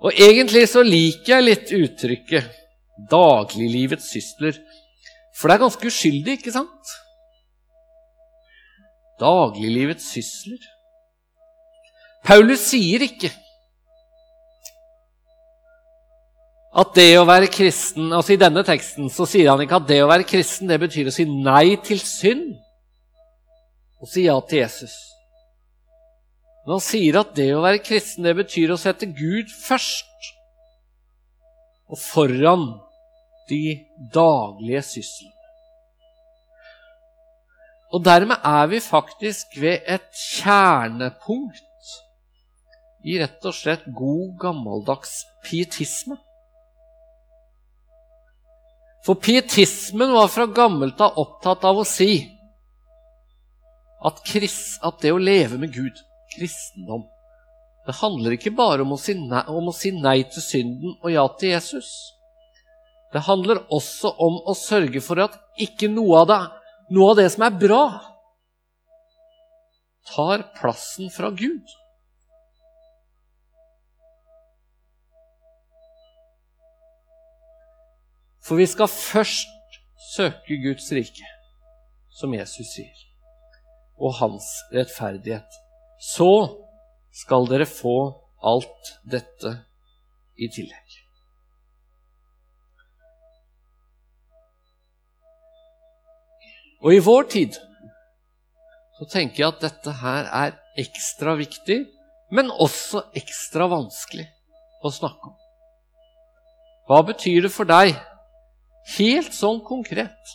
Og 0.04 0.14
egentlig 0.14 0.66
så 0.70 0.84
liker 0.86 1.38
jeg 1.38 1.46
litt 1.46 1.72
uttrykket 1.74 2.52
'dagliglivets 3.10 4.12
sysler', 4.12 4.60
for 5.38 5.48
det 5.48 5.54
er 5.54 5.62
ganske 5.62 5.86
uskyldig, 5.86 6.38
ikke 6.38 6.54
sant? 6.54 6.94
Dagliglivets 9.22 10.08
sysler. 10.12 10.62
Paulus 12.26 12.64
sier 12.72 13.04
ikke 13.06 13.30
at 16.78 16.90
det 16.94 17.12
å 17.18 17.26
være 17.26 17.48
kristen 17.50 18.12
altså 18.12 18.34
I 18.34 18.40
denne 18.40 18.62
teksten 18.66 19.08
så 19.10 19.24
sier 19.26 19.48
han 19.50 19.62
ikke 19.64 19.78
at 19.80 19.86
det 19.88 20.02
å 20.04 20.10
være 20.10 20.26
kristen 20.28 20.68
det 20.70 20.76
betyr 20.82 21.08
å 21.08 21.14
si 21.14 21.24
nei 21.26 21.78
til 21.86 22.02
synd 22.02 22.58
og 23.98 24.10
si 24.10 24.26
ja 24.26 24.36
til 24.46 24.60
Jesus. 24.60 24.92
Men 26.66 26.76
han 26.76 26.84
sier 26.84 27.18
at 27.22 27.32
det 27.38 27.48
å 27.56 27.62
være 27.64 27.80
kristen 27.82 28.26
det 28.28 28.36
betyr 28.38 28.74
å 28.74 28.78
sette 28.78 29.08
Gud 29.10 29.50
først 29.50 30.28
og 31.88 31.98
foran 31.98 32.68
de 33.48 33.62
daglige 34.14 34.82
syssel. 34.92 35.32
Og 37.92 38.04
dermed 38.04 38.36
er 38.44 38.66
vi 38.68 38.80
faktisk 38.84 39.56
ved 39.60 39.86
et 39.88 40.08
kjernepunkt 40.12 41.64
i 43.08 43.16
rett 43.20 43.44
og 43.46 43.54
slett 43.56 43.86
god, 43.96 44.34
gammeldags 44.40 45.22
pietisme. 45.46 46.18
For 49.06 49.16
pietismen 49.16 50.12
var 50.12 50.28
fra 50.28 50.44
gammelt 50.52 51.00
av 51.00 51.16
opptatt 51.22 51.64
av 51.64 51.80
å 51.80 51.86
si 51.88 52.26
at, 54.04 54.20
at, 54.20 54.98
det 55.02 55.14
å 55.14 55.22
leve 55.22 55.56
med 55.58 55.72
Gud, 55.74 55.96
kristendom, 56.34 57.06
det 57.86 57.96
handler 58.02 58.36
ikke 58.36 58.52
bare 58.54 58.84
om 58.84 58.92
å, 58.94 59.00
si 59.00 59.16
nei, 59.16 59.40
om 59.48 59.70
å 59.70 59.74
si 59.74 59.94
nei 59.96 60.20
til 60.28 60.44
synden 60.44 60.98
og 60.98 61.08
ja 61.10 61.24
til 61.40 61.54
Jesus. 61.54 61.88
Det 63.12 63.24
handler 63.24 63.62
også 63.72 64.12
om 64.20 64.38
å 64.44 64.54
sørge 64.58 65.00
for 65.04 65.20
at 65.24 65.36
ikke 65.60 65.88
noe 65.90 66.22
av 66.22 66.28
det, 66.28 66.40
noe 66.92 67.12
av 67.12 67.20
det 67.20 67.28
som 67.32 67.44
er 67.46 67.56
bra, 67.60 67.82
tar 70.08 70.44
plassen 70.56 71.08
fra 71.12 71.30
Gud. 71.36 71.64
For 78.44 78.56
vi 78.60 78.68
skal 78.68 78.88
først 78.88 79.80
søke 80.14 80.56
Guds 80.62 80.88
rike, 80.96 81.26
som 82.20 82.32
Jesus 82.32 82.72
sier, 82.72 83.02
og 84.00 84.16
hans 84.22 84.46
rettferdighet. 84.72 85.60
Så 86.00 86.30
skal 87.24 87.48
dere 87.50 87.68
få 87.68 87.98
alt 88.46 88.94
dette 89.04 89.52
i 90.38 90.48
tillegg. 90.54 90.97
Og 96.84 96.94
i 96.94 97.02
vår 97.02 97.26
tid 97.32 97.58
så 98.98 99.06
tenker 99.10 99.42
jeg 99.42 99.52
at 99.52 99.62
dette 99.62 99.94
her 100.00 100.28
er 100.34 100.54
ekstra 100.78 101.34
viktig, 101.38 101.84
men 102.34 102.50
også 102.50 103.04
ekstra 103.18 103.68
vanskelig 103.70 104.26
å 104.84 104.92
snakke 104.94 105.30
om. 105.30 105.36
Hva 106.88 107.02
betyr 107.06 107.46
det 107.46 107.52
for 107.52 107.68
deg 107.68 107.94
helt 108.96 109.34
sånn 109.36 109.60
konkret 109.66 110.34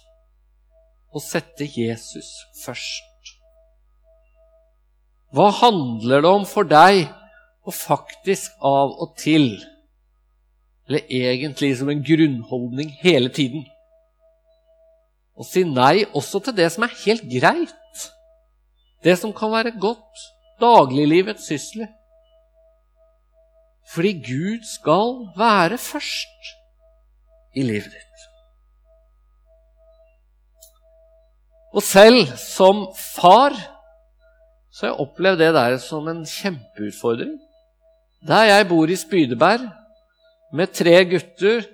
å 1.14 1.22
sette 1.22 1.66
Jesus 1.66 2.30
først. 2.64 3.34
Hva 5.34 5.50
handler 5.64 6.22
det 6.22 6.30
om 6.30 6.44
for 6.46 6.68
deg 6.70 7.08
å 7.66 7.74
faktisk 7.74 8.54
av 8.66 8.94
og 9.02 9.16
til, 9.18 9.56
eller 10.90 11.08
egentlig 11.10 11.72
som 11.80 11.90
en 11.90 12.04
grunnholdning 12.06 12.92
hele 13.02 13.32
tiden, 13.34 13.64
å 15.34 15.46
si 15.48 15.64
nei 15.66 16.04
også 16.14 16.44
til 16.46 16.56
det 16.58 16.70
som 16.74 16.86
er 16.86 16.96
helt 17.04 17.26
greit, 17.32 18.06
det 19.04 19.18
som 19.20 19.34
kan 19.36 19.52
være 19.52 19.74
godt, 19.82 20.24
dagliglivets 20.62 21.50
sysler? 21.50 21.90
Fordi 23.94 24.14
Gud 24.26 24.64
skal 24.66 25.20
være 25.38 25.78
først 25.78 26.54
i 27.54 27.66
livet 27.66 27.92
ditt. 27.92 28.26
Og 31.74 31.82
selv 31.82 32.30
som 32.38 32.88
far 32.98 33.56
så 34.74 34.88
har 34.88 34.94
jeg 34.94 35.06
opplevd 35.06 35.42
det 35.42 35.52
der 35.54 35.76
som 35.82 36.08
en 36.10 36.24
kjempeutfordring. 36.26 37.36
Der 38.26 38.48
jeg 38.50 38.68
bor 38.70 38.90
i 38.90 38.98
Spydeberg 38.98 39.68
med 40.54 40.74
tre 40.74 40.96
gutter 41.06 41.66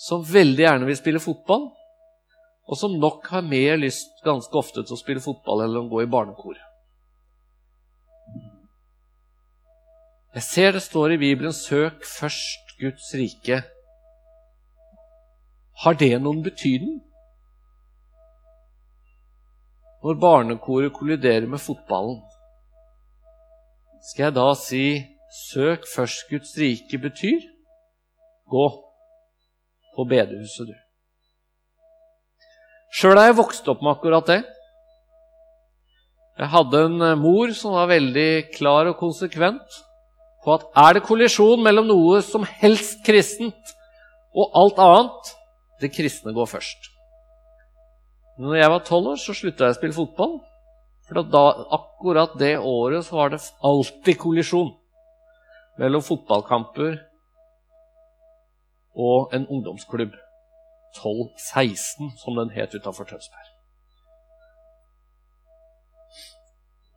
som 0.00 0.24
veldig 0.24 0.64
gjerne 0.64 0.88
vil 0.88 0.96
spille 0.96 1.20
fotball, 1.20 1.66
og 2.66 2.78
som 2.78 2.98
nok 2.98 3.26
har 3.30 3.46
mer 3.46 3.76
lyst 3.78 4.22
ganske 4.24 4.58
ofte 4.58 4.82
til 4.82 4.96
å 4.96 5.00
spille 5.00 5.22
fotball 5.22 5.64
eller 5.64 5.84
å 5.84 5.90
gå 5.90 6.02
i 6.02 6.10
barnekor. 6.10 6.58
Jeg 10.36 10.44
ser 10.44 10.72
det 10.72 10.82
står 10.82 11.14
i 11.14 11.22
Bibelen 11.22 11.52
'søk 11.52 12.04
først 12.04 12.76
Guds 12.80 13.14
rike'. 13.14 13.62
Har 15.82 15.94
det 15.94 16.22
noen 16.22 16.42
betydning? 16.42 17.06
når 20.06 20.20
barnekoret 20.20 20.92
kolliderer 20.92 21.46
med 21.50 21.58
fotballen? 21.58 22.20
Skal 24.08 24.24
jeg 24.24 24.34
da 24.34 24.48
si 24.54 24.84
'søk 25.46 25.80
først 25.94 26.28
Guds 26.30 26.52
rike' 26.58 27.02
betyr 27.06 27.40
gå 28.54 28.66
på 29.96 30.04
bedehuset, 30.04 30.66
du. 30.66 30.85
Sjøl 32.94 33.18
er 33.18 33.30
jeg 33.30 33.38
vokst 33.40 33.66
opp 33.68 33.82
med 33.82 33.96
akkurat 33.96 34.28
det. 34.30 34.42
Jeg 36.36 36.52
hadde 36.52 36.82
en 36.88 37.02
eh, 37.02 37.18
mor 37.18 37.52
som 37.56 37.76
var 37.76 37.88
veldig 37.90 38.52
klar 38.54 38.90
og 38.90 38.98
konsekvent 39.00 39.80
på 40.44 40.54
at 40.54 40.66
er 40.78 40.96
det 40.96 41.06
kollisjon 41.06 41.62
mellom 41.64 41.88
noe 41.88 42.20
som 42.22 42.44
helst 42.60 43.00
kristent 43.06 43.72
og 44.36 44.52
alt 44.60 44.82
annet, 44.84 45.30
det 45.80 45.90
kristne 45.94 46.34
går 46.36 46.48
først. 46.50 46.90
Når 48.38 48.58
jeg 48.60 48.70
var 48.70 48.84
tolv 48.84 49.14
år, 49.14 49.20
så 49.20 49.32
slutta 49.32 49.64
jeg 49.64 49.74
å 49.74 49.78
spille 49.78 49.96
fotball. 49.96 50.36
For 51.08 51.22
da, 51.24 51.42
akkurat 51.72 52.34
det 52.36 52.56
året 52.60 53.06
så 53.06 53.16
var 53.16 53.32
det 53.32 53.40
alltid 53.64 54.18
kollisjon 54.20 54.74
mellom 55.80 56.04
fotballkamper 56.04 56.98
og 58.96 59.32
en 59.36 59.46
ungdomsklubb. 59.46 60.12
12-16, 61.00 62.16
som 62.22 62.38
den 62.40 62.54
het 62.56 62.74
utafor 62.74 63.08
Tønsberg. 63.08 63.52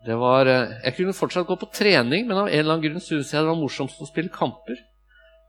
Det 0.05 0.15
var, 0.15 0.47
eh, 0.47 0.77
jeg 0.83 0.95
kunne 0.95 1.13
fortsatt 1.13 1.47
gå 1.47 1.55
på 1.59 1.71
trening, 1.75 2.27
men 2.27 2.37
av 2.37 2.47
en 2.47 2.59
eller 2.59 2.73
annen 2.73 2.85
grunn 2.85 3.03
syntes 3.03 3.33
jeg 3.33 3.43
det 3.43 3.51
var 3.51 3.59
morsomst 3.59 3.99
å 3.99 4.07
spille 4.07 4.31
kamper. 4.31 4.79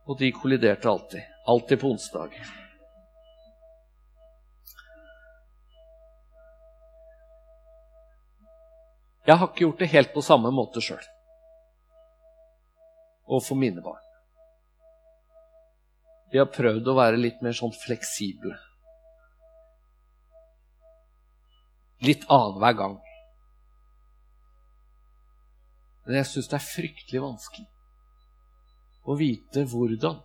Og 0.09 0.19
de 0.19 0.33
kolliderte 0.35 0.89
alltid. 0.91 1.23
Alltid 1.47 1.79
på 1.79 1.91
onsdag. 1.93 2.35
Jeg 9.27 9.37
har 9.39 9.47
ikke 9.47 9.67
gjort 9.67 9.79
det 9.79 9.93
helt 9.93 10.15
på 10.15 10.23
samme 10.25 10.51
måte 10.51 10.83
sjøl. 10.83 11.03
For 13.31 13.55
mine 13.55 13.79
barn. 13.85 14.10
Vi 16.31 16.39
har 16.39 16.51
prøvd 16.55 16.89
å 16.89 16.97
være 16.99 17.19
litt 17.19 17.41
mer 17.43 17.57
sånn 17.57 17.75
fleksible. 17.75 18.55
Litt 22.07 22.23
annenhver 22.31 22.77
gang. 22.79 22.97
Men 26.07 26.21
jeg 26.21 26.31
syns 26.31 26.49
det 26.51 26.59
er 26.59 26.67
fryktelig 26.67 27.23
vanskelig 27.23 27.69
å 29.11 29.17
vite 29.19 29.65
hvordan 29.69 30.19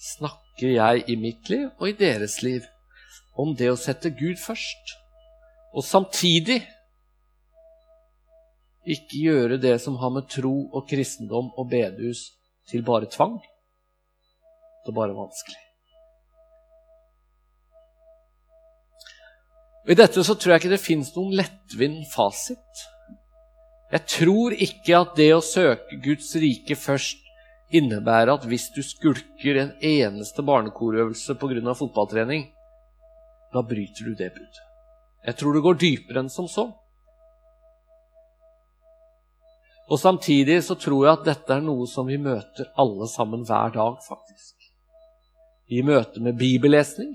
snakker 0.00 0.74
jeg 0.74 1.04
i 1.12 1.16
mitt 1.20 1.48
liv 1.52 1.68
og 1.76 1.88
i 1.90 1.96
deres 1.96 2.40
liv 2.44 2.66
om 3.40 3.54
det 3.56 3.70
å 3.70 3.78
sette 3.78 4.12
Gud 4.16 4.40
først, 4.40 4.94
og 5.76 5.84
samtidig 5.86 6.58
ikke 8.90 9.22
gjøre 9.22 9.60
det 9.60 9.76
som 9.82 9.98
har 10.00 10.12
med 10.12 10.28
tro 10.32 10.54
og 10.72 10.88
kristendom 10.90 11.52
og 11.56 11.68
bedehus 11.70 12.30
til 12.70 12.82
bare 12.84 13.08
tvang. 13.12 13.38
Er 14.86 14.96
bare 14.96 15.16
vanskelig. 15.16 15.60
Og 19.84 19.92
I 19.94 19.96
dette 19.98 20.22
så 20.24 20.36
tror 20.36 20.54
jeg 20.54 20.62
ikke 20.62 20.72
det 20.74 20.82
fins 20.82 21.10
noen 21.16 21.34
lettvint 21.40 22.08
fasit. 22.12 22.84
Jeg 23.90 24.06
tror 24.06 24.54
ikke 24.54 25.00
at 25.02 25.16
det 25.18 25.30
å 25.34 25.42
søke 25.42 25.98
Guds 26.04 26.30
rike 26.38 26.76
først 26.78 27.26
innebærer 27.74 28.34
at 28.34 28.46
hvis 28.50 28.68
du 28.74 28.82
skulker 28.86 29.58
en 29.58 29.72
eneste 29.82 30.44
barnekorøvelse 30.46 31.34
pga. 31.38 31.74
fotballtrening, 31.74 32.50
da 33.52 33.62
bryter 33.62 34.04
du 34.04 34.14
det 34.14 34.30
budet. 34.34 34.62
Jeg 35.26 35.36
tror 35.36 35.54
det 35.54 35.64
går 35.64 35.80
dypere 35.80 36.22
enn 36.22 36.30
som 36.30 36.48
så. 36.48 36.70
Og 39.90 39.98
samtidig 39.98 40.62
så 40.62 40.76
tror 40.78 41.06
jeg 41.06 41.18
at 41.18 41.26
dette 41.26 41.56
er 41.56 41.66
noe 41.66 41.86
som 41.90 42.06
vi 42.06 42.16
møter 42.16 42.70
alle 42.78 43.08
sammen 43.10 43.42
hver 43.42 43.74
dag, 43.74 43.98
faktisk. 44.06 44.59
I 45.70 45.82
møte 45.86 46.18
med 46.20 46.34
bibellesning. 46.38 47.12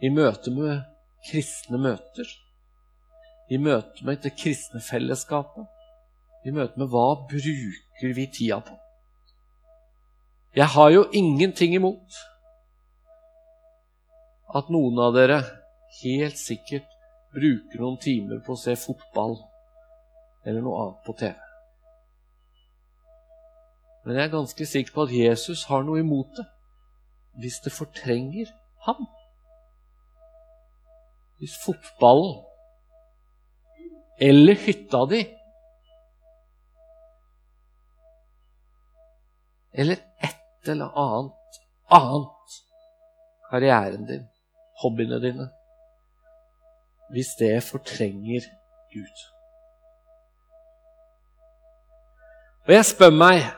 I 0.00 0.08
møte 0.14 0.52
med 0.54 0.86
kristne 1.28 1.80
møter. 1.82 2.28
I 3.52 3.58
møte 3.60 4.06
med 4.06 4.22
det 4.24 4.32
kristne 4.40 4.80
fellesskapet. 4.80 5.66
I 6.46 6.54
møte 6.54 6.80
med 6.80 6.88
hva 6.92 7.06
bruker 7.28 8.14
vi 8.16 8.26
tida 8.32 8.60
på? 8.64 8.76
Jeg 10.56 10.72
har 10.74 10.90
jo 10.90 11.04
ingenting 11.12 11.74
imot 11.76 12.16
at 14.56 14.70
noen 14.72 14.96
av 15.04 15.12
dere 15.12 15.42
helt 16.00 16.40
sikkert 16.40 16.88
bruker 17.34 17.82
noen 17.82 18.00
timer 18.00 18.40
på 18.46 18.56
å 18.56 18.60
se 18.60 18.78
fotball 18.80 19.36
eller 20.48 20.64
noe 20.64 20.80
annet 20.86 21.04
på 21.04 21.16
TV. 21.20 21.47
Men 24.08 24.16
jeg 24.16 24.24
er 24.24 24.30
ganske 24.32 24.66
sikker 24.66 24.92
på 24.94 25.02
at 25.04 25.10
Jesus 25.12 25.66
har 25.68 25.82
noe 25.84 26.00
imot 26.00 26.30
det 26.36 26.46
hvis 27.42 27.58
det 27.64 27.72
fortrenger 27.76 28.48
ham. 28.86 29.02
Hvis 31.36 31.58
fotballen 31.64 32.38
eller 34.30 34.56
hytta 34.64 35.02
di 35.12 35.20
eller 39.72 40.00
et 40.24 40.72
eller 40.72 40.98
annet 41.04 41.60
annet 42.00 42.58
karrieren 43.50 44.08
din, 44.08 44.26
hobbyene 44.80 45.20
dine 45.28 45.50
hvis 47.12 47.36
det 47.38 47.62
fortrenger 47.62 48.40
Gud. 48.96 49.24
Og 52.66 52.72
jeg 52.74 52.84
spør 52.84 53.10
meg 53.10 53.57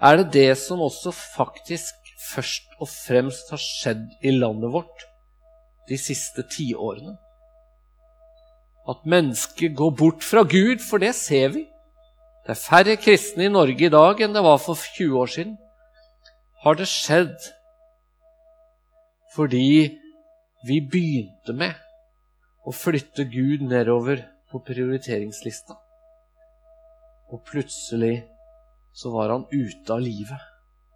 er 0.00 0.20
det 0.20 0.32
det 0.32 0.58
som 0.58 0.80
også 0.80 1.12
faktisk 1.12 1.94
først 2.34 2.76
og 2.78 2.88
fremst 2.90 3.50
har 3.50 3.62
skjedd 3.62 4.04
i 4.22 4.34
landet 4.34 4.70
vårt 4.72 5.06
de 5.88 5.98
siste 5.98 6.44
tiårene? 6.46 7.16
At 8.88 9.04
mennesket 9.04 9.74
går 9.76 9.90
bort 9.90 10.24
fra 10.24 10.44
Gud, 10.48 10.80
for 10.80 11.02
det 11.02 11.14
ser 11.14 11.50
vi. 11.56 11.66
Det 12.46 12.54
er 12.54 12.62
færre 12.62 12.96
kristne 12.96 13.44
i 13.44 13.52
Norge 13.52 13.84
i 13.84 13.92
dag 13.92 14.22
enn 14.24 14.32
det 14.32 14.44
var 14.44 14.60
for 14.62 14.78
20 14.78 15.18
år 15.20 15.32
siden. 15.34 15.56
Har 16.64 16.78
det 16.78 16.88
skjedd 16.88 17.36
fordi 19.34 19.98
vi 20.66 20.78
begynte 20.80 21.54
med 21.54 21.76
å 22.66 22.72
flytte 22.74 23.26
Gud 23.30 23.62
nedover 23.68 24.24
på 24.50 24.60
prioriteringslista. 24.66 25.76
Og 27.30 27.44
plutselig 27.46 28.24
så 28.98 29.12
var 29.14 29.30
han 29.30 29.46
ute 29.52 29.94
av 29.94 30.00
livet, 30.02 30.46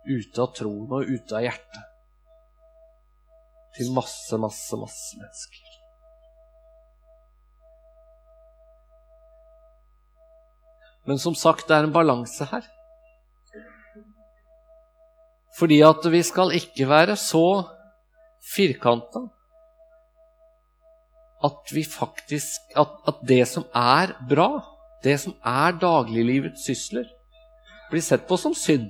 ute 0.08 0.42
av 0.42 0.50
troen 0.58 0.90
og 0.90 1.06
ute 1.06 1.36
av 1.38 1.44
hjertet. 1.44 1.84
Til 3.76 3.92
masse, 3.94 4.38
masse, 4.42 4.78
masse 4.80 5.20
mennesker. 5.20 5.68
Men 11.06 11.18
som 11.18 11.36
sagt, 11.38 11.68
det 11.68 11.78
er 11.78 11.86
en 11.86 11.94
balanse 11.94 12.46
her. 12.50 12.66
Fordi 15.58 15.78
at 15.86 16.04
vi 16.10 16.24
skal 16.26 16.54
ikke 16.58 16.88
være 16.90 17.16
så 17.20 17.46
firkanta 18.54 19.28
at 21.42 21.72
vi 21.74 21.82
faktisk 21.86 22.74
at, 22.78 22.92
at, 23.06 23.18
det 23.26 23.42
som 23.50 23.64
er 23.74 24.14
bra, 24.30 24.62
det 25.02 25.16
som 25.22 25.34
er 25.42 25.74
dagliglivets 25.82 26.66
sysler, 26.68 27.08
blir 27.92 28.04
sett 28.04 28.24
på 28.28 28.38
som 28.40 28.54
synd. 28.56 28.88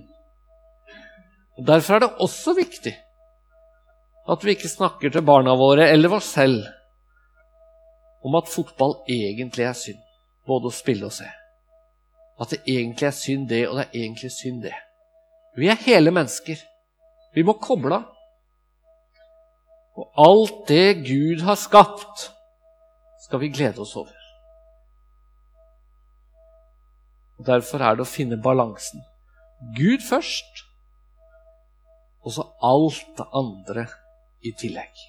Og 1.59 1.67
Derfor 1.67 1.95
er 1.97 2.05
det 2.05 2.15
også 2.23 2.55
viktig 2.57 2.95
at 4.33 4.45
vi 4.47 4.55
ikke 4.55 4.71
snakker 4.71 5.11
til 5.11 5.25
barna 5.27 5.55
våre 5.59 5.89
eller 5.91 6.15
oss 6.15 6.31
selv 6.37 6.63
om 8.23 8.37
at 8.39 8.51
fotball 8.51 9.01
egentlig 9.11 9.67
er 9.67 9.75
synd, 9.75 9.99
både 10.47 10.71
å 10.71 10.75
spille 10.75 11.09
og 11.09 11.15
se. 11.15 11.27
At 12.39 12.55
det 12.55 12.61
egentlig 12.71 13.09
er 13.09 13.17
synd, 13.17 13.49
det, 13.51 13.65
og 13.69 13.77
det 13.77 13.89
er 13.89 13.99
egentlig 14.05 14.31
synd, 14.31 14.63
det. 14.63 14.77
Vi 15.59 15.67
er 15.69 15.83
hele 15.83 16.15
mennesker. 16.15 16.63
Vi 17.35 17.43
må 17.43 17.57
koble 17.59 17.99
av. 17.99 18.07
Og 19.99 20.23
alt 20.23 20.63
det 20.71 21.03
Gud 21.03 21.43
har 21.45 21.59
skapt, 21.61 22.31
skal 23.27 23.43
vi 23.43 23.51
glede 23.53 23.83
oss 23.83 23.97
over. 23.99 24.22
Og 27.43 27.49
Derfor 27.49 27.83
er 27.83 27.97
det 27.99 28.05
å 28.05 28.07
finne 28.07 28.37
balansen. 28.39 29.03
Gud 29.75 30.05
først, 30.07 30.61
og 32.23 32.37
så 32.37 32.45
alt 32.63 33.17
det 33.19 33.27
andre 33.35 33.87
i 34.47 34.53
tillegg. 34.55 35.03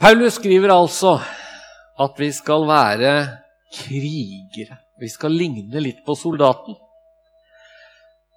Paulus 0.00 0.40
skriver 0.40 0.72
altså 0.72 1.18
at 2.00 2.18
vi 2.18 2.32
skal 2.32 2.64
være 2.68 3.14
krigere. 3.76 4.80
Vi 5.00 5.08
skal 5.12 5.36
ligne 5.36 5.84
litt 5.84 6.00
på 6.06 6.16
soldaten. 6.16 6.80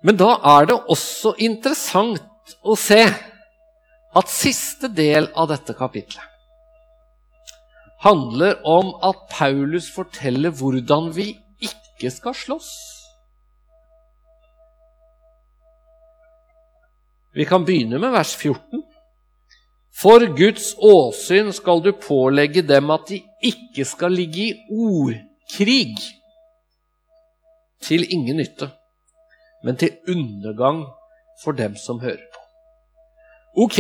Men 0.04 0.20
da 0.20 0.34
er 0.58 0.68
det 0.68 0.82
også 0.84 1.38
interessant 1.48 2.58
å 2.60 2.76
se 2.76 3.06
at 3.08 4.36
siste 4.36 4.92
del 4.92 5.32
av 5.32 5.48
dette 5.56 5.76
kapitlet 5.80 6.37
handler 8.08 8.62
om 8.66 8.94
at 9.04 9.16
Paulus 9.32 9.92
forteller 9.92 10.54
hvordan 10.56 11.12
vi 11.16 11.34
ikke 11.60 12.12
skal 12.12 12.36
slåss. 12.36 12.72
Vi 17.38 17.46
kan 17.46 17.66
begynne 17.66 18.00
med 18.00 18.16
vers 18.16 18.36
14. 18.36 18.84
For 20.02 20.24
Guds 20.38 20.76
åsyn 20.78 21.52
skal 21.54 21.82
du 21.86 21.92
pålegge 22.02 22.62
dem 22.66 22.90
at 22.94 23.10
de 23.10 23.22
ikke 23.46 23.86
skal 23.86 24.14
ligge 24.14 24.44
i 24.48 24.54
ordkrig, 24.70 25.98
til 27.82 28.06
ingen 28.14 28.38
nytte, 28.38 28.70
men 29.64 29.78
til 29.78 29.98
undergang 30.10 30.84
for 31.44 31.52
dem 31.58 31.76
som 31.78 32.00
hører 32.02 32.26
på. 32.34 32.42
Ok, 33.64 33.80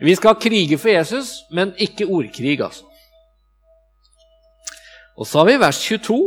vi 0.00 0.14
skal 0.14 0.40
krige 0.40 0.78
for 0.78 0.88
Jesus, 0.88 1.44
men 1.50 1.74
ikke 1.78 2.06
ordkrig, 2.06 2.60
altså. 2.60 2.84
Og 5.16 5.26
så 5.26 5.40
har 5.40 5.48
vi 5.48 5.60
vers 5.62 5.78
22. 5.84 6.18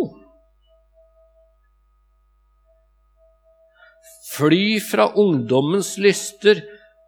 Fly 4.32 4.65
fra 4.84 5.10
ungdommens 5.17 5.95
lyster, 5.97 6.62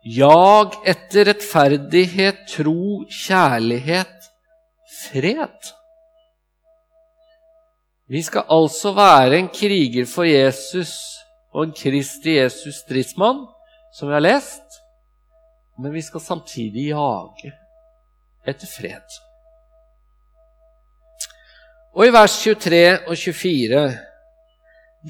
jag 0.04 0.80
etter 0.88 1.28
rettferdighet, 1.30 2.46
tro, 2.50 3.04
kjærlighet, 3.06 4.30
fred. 5.04 5.72
Vi 8.10 8.24
skal 8.26 8.50
altså 8.50 8.96
være 8.98 9.38
en 9.38 9.52
kriger 9.54 10.08
for 10.10 10.26
Jesus 10.26 10.96
og 11.54 11.68
en 11.68 11.76
Kristi 11.78 12.40
Jesus 12.40 12.82
stridsmann, 12.82 13.46
som 13.94 14.10
vi 14.10 14.18
har 14.18 14.26
lest 14.26 14.80
men 15.80 15.94
vi 15.94 16.02
skal 16.04 16.22
samtidig 16.22 16.90
jage 16.92 17.54
etter 18.48 18.68
fred. 18.68 19.20
Og 22.00 22.06
i 22.08 22.12
vers 22.16 22.32
23 22.40 22.78
og 23.12 23.18
24.: 23.20 23.80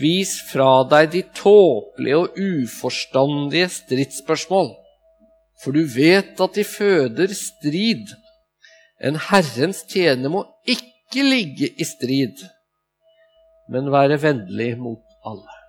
Vis 0.01 0.29
fra 0.49 0.69
deg 0.89 1.11
de 1.13 1.19
tåpelige 1.37 2.17
og 2.17 2.39
uforstandige 2.41 3.67
stridsspørsmål, 3.75 4.71
for 5.61 5.77
du 5.77 5.83
vet 5.85 6.41
at 6.41 6.57
de 6.57 6.65
føder 6.65 7.35
strid. 7.37 8.09
En 9.05 9.19
Herrens 9.27 9.83
tjener 9.91 10.33
må 10.33 10.41
ikke 10.65 11.27
ligge 11.27 11.69
i 11.77 11.85
strid, 11.85 12.41
men 13.69 13.93
være 13.93 14.17
vennlig 14.25 14.71
mot 14.81 15.05
alle. 15.29 15.61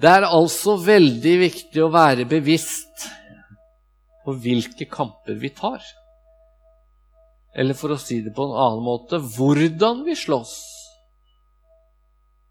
Det 0.00 0.14
er 0.14 0.30
altså 0.30 0.78
veldig 0.80 1.36
viktig 1.44 1.84
å 1.84 1.92
være 1.92 2.24
bevisst 2.32 3.04
på 4.24 4.32
hvilke 4.40 4.88
kamper 4.88 5.36
vi 5.44 5.52
tar. 5.60 5.84
Eller 7.56 7.76
for 7.76 7.94
å 7.94 8.00
si 8.00 8.20
det 8.20 8.34
på 8.36 8.44
en 8.44 8.56
annen 8.56 8.84
måte 8.84 9.20
hvordan 9.20 10.02
vi 10.04 10.16
slåss 10.18 10.56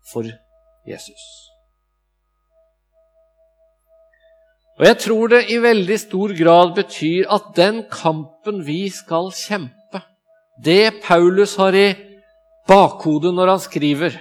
for 0.09 0.27
Jesus. 0.85 1.25
Og 4.75 4.83
jeg 4.89 4.97
tror 5.05 5.31
det 5.31 5.45
i 5.53 5.61
veldig 5.63 5.97
stor 6.01 6.33
grad 6.35 6.73
betyr 6.75 7.29
at 7.31 7.53
den 7.55 7.85
kampen 7.91 8.63
vi 8.67 8.85
skal 8.91 9.31
kjempe, 9.31 10.01
Det 10.55 11.01
Paulus 11.03 11.57
har 11.59 11.75
i 11.75 11.89
bakhodet 12.67 13.33
når 13.35 13.49
han 13.51 13.59
skriver 13.59 14.13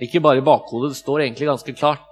Ikke 0.00 0.22
bare 0.24 0.40
i 0.40 0.44
bakhodet, 0.44 0.94
det 0.94 1.00
står 1.02 1.20
egentlig 1.20 1.48
ganske 1.48 1.72
klart. 1.76 2.08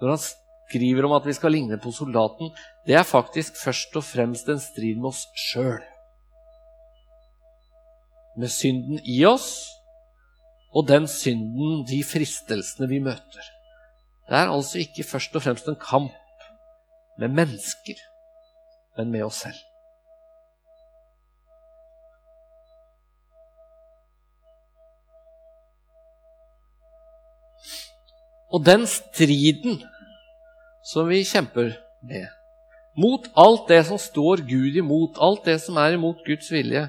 Når 0.00 0.08
han 0.08 0.20
skriver 0.20 1.04
om 1.04 1.12
at 1.12 1.26
vi 1.28 1.32
skal 1.36 1.52
ligne 1.52 1.78
på 1.80 1.92
soldaten, 1.92 2.50
det 2.86 2.96
er 2.96 3.04
faktisk 3.08 3.56
først 3.56 3.96
og 3.96 4.04
fremst 4.04 4.48
en 4.48 4.60
strid 4.60 4.96
med 4.96 5.12
oss 5.12 5.26
sjøl. 5.36 5.80
Med 8.36 8.48
synden 8.48 9.00
i 9.04 9.24
oss 9.28 9.68
og 10.72 10.88
den 10.88 11.08
synden, 11.08 11.82
de 11.86 12.00
fristelsene 12.04 12.88
vi 12.88 12.98
møter. 12.98 13.48
Det 14.28 14.38
er 14.38 14.48
altså 14.48 14.78
ikke 14.78 15.04
først 15.04 15.36
og 15.36 15.42
fremst 15.44 15.68
en 15.68 15.76
kamp 15.76 16.12
med 17.18 17.28
mennesker, 17.28 17.98
men 18.96 19.10
med 19.12 19.22
oss 19.22 19.42
selv. 19.44 19.60
Og 28.52 28.64
den 28.64 28.86
striden 28.86 29.82
som 30.84 31.08
vi 31.08 31.22
kjemper 31.24 31.72
med, 32.04 32.26
mot 32.96 33.28
alt 33.36 33.68
det 33.68 33.84
som 33.88 34.00
står 34.00 34.44
Gud 34.48 34.76
imot, 34.76 35.16
alt 35.20 35.44
det 35.44 35.60
som 35.60 35.76
er 35.76 35.96
imot 35.96 36.20
Guds 36.26 36.52
vilje, 36.52 36.88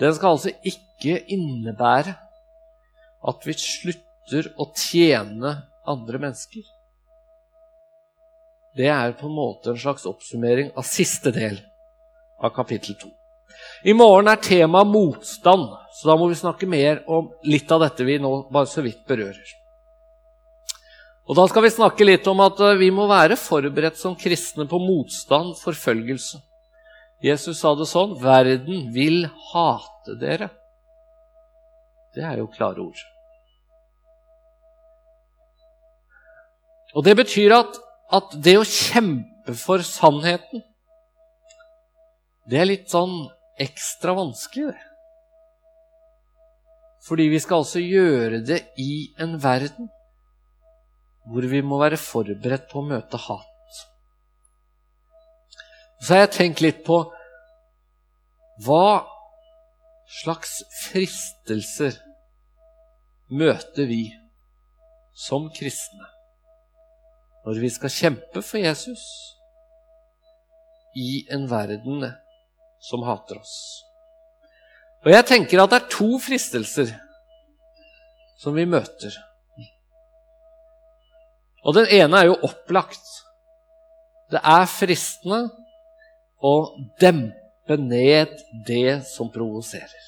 den 0.00 0.14
skal 0.16 0.36
altså 0.36 0.52
ikke 0.64 1.18
innebære 1.32 2.14
at 3.30 3.46
vi 3.46 3.56
slutter 3.60 4.48
å 4.56 4.70
tjene 4.72 5.54
andre 5.88 6.20
mennesker. 6.22 6.64
Det 8.76 8.88
er 8.88 9.16
på 9.18 9.26
en 9.26 9.36
måte 9.36 9.72
en 9.72 9.80
slags 9.80 10.06
oppsummering 10.08 10.70
av 10.78 10.86
siste 10.86 11.32
del 11.34 11.58
av 12.40 12.54
kapittel 12.56 12.96
2. 13.00 13.10
I 13.90 13.94
morgen 13.96 14.30
er 14.30 14.40
temaet 14.40 14.88
motstand, 14.88 15.66
så 15.96 16.12
da 16.12 16.16
må 16.16 16.28
vi 16.30 16.38
snakke 16.38 16.68
mer 16.70 17.02
om 17.10 17.32
litt 17.44 17.70
av 17.72 17.82
dette 17.84 18.06
vi 18.06 18.20
nå 18.22 18.30
bare 18.52 18.70
så 18.70 18.84
vidt 18.84 19.02
berører. 19.08 19.56
Og 21.30 21.36
Da 21.36 21.44
skal 21.46 21.62
vi 21.62 21.70
snakke 21.70 22.06
litt 22.06 22.26
om 22.26 22.40
at 22.42 22.58
eh, 22.58 22.78
vi 22.80 22.88
må 22.90 23.04
være 23.06 23.36
forberedt 23.38 23.98
som 24.00 24.16
kristne 24.18 24.64
på 24.66 24.80
motstand, 24.82 25.52
forfølgelse. 25.60 26.40
Jesus 27.20 27.60
sa 27.60 27.74
det 27.76 27.88
sånn 27.88 28.16
'Verden 28.16 28.92
vil 28.94 29.26
hate 29.52 30.16
dere'. 30.20 30.50
Det 32.14 32.24
er 32.24 32.38
jo 32.38 32.46
klare 32.48 32.80
ord. 32.80 33.00
Og 36.94 37.04
det 37.04 37.14
betyr 37.16 37.54
at, 37.54 37.76
at 38.10 38.32
det 38.42 38.56
å 38.58 38.66
kjempe 38.66 39.54
for 39.54 39.84
sannheten, 39.86 40.64
det 42.50 42.58
er 42.58 42.66
litt 42.66 42.88
sånn 42.90 43.28
ekstra 43.60 44.16
vanskelig, 44.16 44.72
det. 44.72 44.86
Fordi 47.06 47.28
vi 47.32 47.38
skal 47.40 47.62
altså 47.62 47.80
gjøre 47.80 48.42
det 48.44 48.60
i 48.78 49.12
en 49.22 49.38
verden 49.40 49.88
hvor 51.30 51.46
vi 51.48 51.62
må 51.64 51.78
være 51.80 51.98
forberedt 52.00 52.68
på 52.70 52.80
å 52.80 52.86
møte 52.86 53.20
hat. 53.20 53.49
Så 56.00 56.14
har 56.14 56.24
jeg 56.24 56.36
tenkt 56.36 56.62
litt 56.64 56.84
på 56.86 57.02
hva 58.64 59.02
slags 60.20 60.58
fristelser 60.88 61.98
møter 63.30 63.86
vi 63.88 64.06
som 65.14 65.50
kristne 65.54 66.08
når 67.44 67.60
vi 67.62 67.70
skal 67.72 67.92
kjempe 67.92 68.42
for 68.44 68.60
Jesus 68.60 69.04
i 70.96 71.22
en 71.32 71.46
verden 71.50 72.04
som 72.84 73.04
hater 73.06 73.38
oss. 73.38 73.54
Og 75.04 75.12
jeg 75.14 75.24
tenker 75.28 75.62
at 75.62 75.72
det 75.72 75.78
er 75.80 75.92
to 75.94 76.18
fristelser 76.20 76.92
som 78.40 78.56
vi 78.56 78.66
møter. 78.68 79.14
Og 81.64 81.76
den 81.76 81.88
ene 81.92 82.20
er 82.20 82.28
jo 82.30 82.38
opplagt. 82.44 83.04
Det 84.32 84.40
er 84.40 84.68
fristende 84.68 85.46
å 86.40 86.54
dempe 87.00 87.76
ned 87.76 88.32
det 88.66 89.02
som 89.08 89.30
provoserer. 89.32 90.06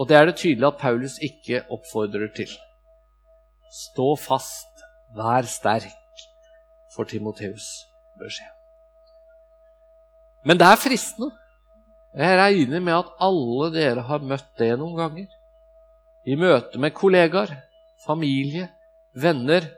Og 0.00 0.08
det 0.08 0.16
er 0.16 0.30
det 0.30 0.38
tydelig 0.40 0.66
at 0.66 0.80
Paulus 0.80 1.18
ikke 1.20 1.62
oppfordrer 1.68 2.30
til. 2.36 2.52
Stå 3.70 4.14
fast, 4.16 4.84
vær 5.16 5.44
sterk, 5.46 6.24
for 6.94 7.04
Timoteus 7.04 7.66
beskjed. 8.18 8.48
Men 10.44 10.58
det 10.58 10.66
er 10.66 10.80
fristende. 10.80 11.30
Jeg 12.16 12.38
regner 12.40 12.80
med 12.82 12.96
at 12.96 13.10
alle 13.22 13.68
dere 13.74 14.02
har 14.08 14.24
møtt 14.24 14.48
det 14.58 14.72
noen 14.80 14.96
ganger. 14.98 15.28
I 16.26 16.34
møte 16.34 16.80
med 16.80 16.96
kollegaer, 16.96 17.52
familie, 18.06 18.66
venner, 19.14 19.68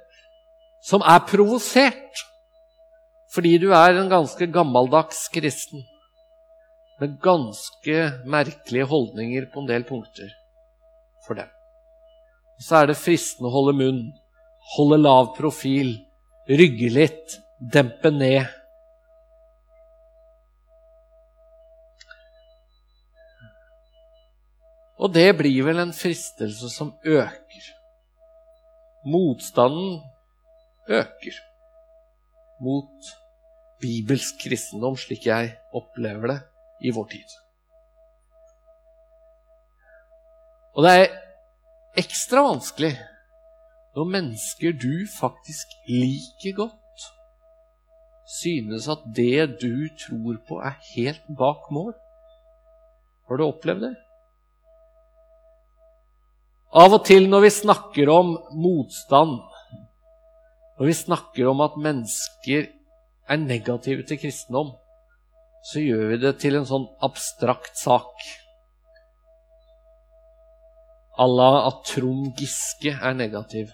som 0.86 1.02
er 1.02 1.26
provosert 1.28 2.22
fordi 3.32 3.56
du 3.62 3.70
er 3.72 3.96
en 3.96 4.10
ganske 4.12 4.46
gammeldags 4.52 5.24
kristen 5.32 5.84
med 7.00 7.16
ganske 7.24 7.98
merkelige 8.28 8.86
holdninger 8.86 9.48
på 9.52 9.62
en 9.62 9.68
del 9.70 9.84
punkter 9.88 10.30
for 11.26 11.38
dem. 11.38 11.48
Så 12.62 12.78
er 12.78 12.90
det 12.90 13.00
fristende 13.00 13.50
å 13.50 13.54
holde 13.56 13.74
munn, 13.78 14.02
holde 14.76 15.00
lav 15.00 15.32
profil, 15.38 15.96
rygge 16.46 16.92
litt, 16.92 17.38
dempe 17.58 18.12
ned. 18.14 18.44
Og 25.02 25.10
det 25.16 25.30
blir 25.40 25.64
vel 25.66 25.82
en 25.82 25.96
fristelse 25.96 26.68
som 26.70 26.92
øker 27.02 27.72
motstanden 29.04 30.00
øker 30.88 31.34
mot 32.60 33.21
bibelsk 33.82 34.40
kristendom, 34.44 34.96
slik 34.96 35.26
jeg 35.26 35.56
opplever 35.74 36.34
det 36.34 36.40
i 36.86 36.92
vår 36.94 37.08
tid. 37.12 37.38
Og 40.72 40.86
det 40.86 40.92
er 40.98 41.08
ekstra 42.00 42.46
vanskelig 42.46 42.94
når 43.92 44.08
mennesker 44.08 44.72
du 44.72 45.04
faktisk 45.12 45.74
liker 45.88 46.54
godt, 46.56 46.78
synes 48.40 48.88
at 48.88 49.02
det 49.16 49.58
du 49.60 49.88
tror 50.00 50.38
på, 50.48 50.60
er 50.64 50.78
helt 50.94 51.26
bak 51.38 51.68
mål. 51.70 51.92
Har 53.28 53.36
du 53.36 53.44
opplevd 53.44 53.84
det? 53.84 53.94
Av 56.72 56.94
og 56.96 57.02
til 57.04 57.28
når 57.28 57.44
vi 57.44 57.50
snakker 57.52 58.08
om 58.08 58.32
motstand, 58.56 59.42
når 60.78 60.88
vi 60.88 60.94
snakker 60.96 61.50
om 61.50 61.60
at 61.60 61.76
mennesker 61.76 62.70
er 63.32 63.40
negative 63.40 64.06
til 64.08 64.20
kristendom, 64.20 64.72
så 65.72 65.82
gjør 65.82 66.08
vi 66.12 66.18
det 66.24 66.32
til 66.42 66.58
en 66.58 66.66
sånn 66.68 66.88
abstrakt 67.06 67.78
sak. 67.78 68.24
Allah 71.22 71.68
at 71.68 71.84
Trond 71.86 72.32
Giske 72.38 72.94
er 72.96 73.14
negativ 73.14 73.70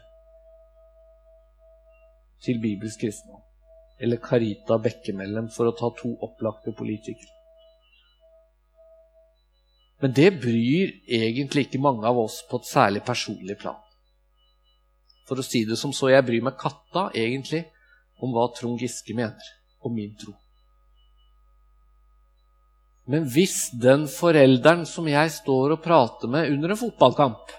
til 2.45 2.61
bibelsk 2.63 3.01
kristendom. 3.07 3.43
Eller 3.99 4.21
Karita 4.23 4.79
Bekkemellem, 4.79 5.49
for 5.51 5.71
å 5.71 5.75
ta 5.75 5.91
to 5.99 6.13
opplagte 6.23 6.75
politikere. 6.77 7.35
Men 9.99 10.13
det 10.15 10.29
bryr 10.39 10.93
egentlig 11.11 11.67
ikke 11.67 11.83
mange 11.83 12.07
av 12.07 12.21
oss 12.21 12.45
på 12.47 12.61
et 12.61 12.69
særlig 12.69 13.03
personlig 13.07 13.57
plan. 13.59 13.81
For 15.27 15.41
å 15.41 15.45
si 15.45 15.65
det 15.67 15.79
som 15.81 15.91
så, 15.93 16.13
jeg 16.13 16.27
bryr 16.29 16.45
meg 16.47 16.61
katta 16.61 17.09
egentlig 17.19 17.65
om 18.23 18.35
hva 18.35 18.49
Trond 18.57 18.81
Giske 18.83 19.15
mener 19.17 19.55
om 19.85 19.95
min 19.95 20.15
tro. 20.19 20.35
Men 23.09 23.25
hvis 23.33 23.71
den 23.81 24.05
forelderen 24.11 24.85
som 24.89 25.07
jeg 25.09 25.31
står 25.33 25.77
og 25.77 25.85
prater 25.85 26.29
med 26.29 26.51
under 26.53 26.75
en 26.75 26.81
fotballkamp, 26.81 27.55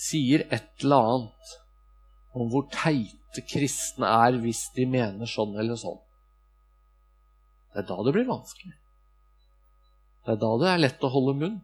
sier 0.00 0.46
et 0.46 0.84
eller 0.84 1.08
annet 1.14 1.56
om 2.38 2.52
hvor 2.52 2.68
teite 2.70 3.42
kristne 3.50 4.06
er 4.06 4.38
hvis 4.44 4.68
de 4.76 4.86
mener 4.88 5.28
sånn 5.28 5.58
eller 5.58 5.80
sånn, 5.80 5.98
det 7.72 7.82
er 7.82 7.88
da 7.90 7.98
det 8.06 8.14
blir 8.14 8.30
vanskelig. 8.30 8.76
Det 10.26 10.36
er 10.36 10.40
da 10.42 10.52
det 10.60 10.70
er 10.70 10.80
lett 10.84 11.04
å 11.06 11.10
holde 11.10 11.34
munn. 11.38 11.58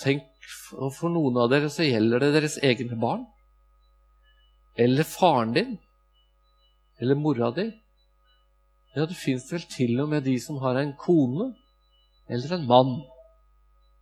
Tenk, 0.00 0.24
For 0.70 1.10
noen 1.12 1.36
av 1.42 1.50
dere 1.52 1.70
så 1.72 1.86
gjelder 1.86 2.22
det 2.24 2.32
deres 2.38 2.58
egne 2.64 2.96
barn. 3.00 3.26
Eller 4.78 5.04
faren 5.04 5.54
din. 5.56 5.78
Eller 7.00 7.18
mora 7.18 7.50
di. 7.56 7.66
Ja, 8.94 9.06
det 9.06 9.18
fins 9.18 9.46
vel 9.52 9.64
til 9.70 10.00
og 10.02 10.10
med 10.10 10.24
de 10.26 10.34
som 10.42 10.58
har 10.62 10.78
en 10.80 10.96
kone 10.98 11.52
eller 12.30 12.54
en 12.56 12.66
mann 12.66 12.94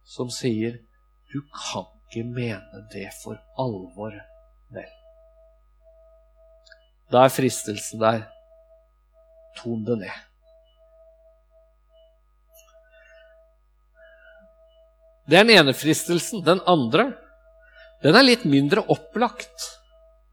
som 0.09 0.31
sier 0.31 0.79
'Du 1.29 1.40
kan 1.53 1.85
ikke 2.09 2.24
mene 2.24 2.88
det 2.92 3.11
for 3.22 3.37
alvor', 3.59 4.20
vel. 4.70 4.92
Da 7.12 7.24
er 7.24 7.29
fristelsen 7.29 8.01
der 8.01 8.22
ton 9.57 9.85
det 9.85 9.98
ned. 9.98 10.28
Det 15.29 15.37
er 15.37 15.45
den 15.45 15.59
ene 15.59 15.77
fristelsen. 15.77 16.43
Den 16.45 16.62
andre 16.67 17.11
den 18.05 18.14
er 18.14 18.23
litt 18.23 18.45
mindre 18.47 18.85
opplagt, 18.95 19.64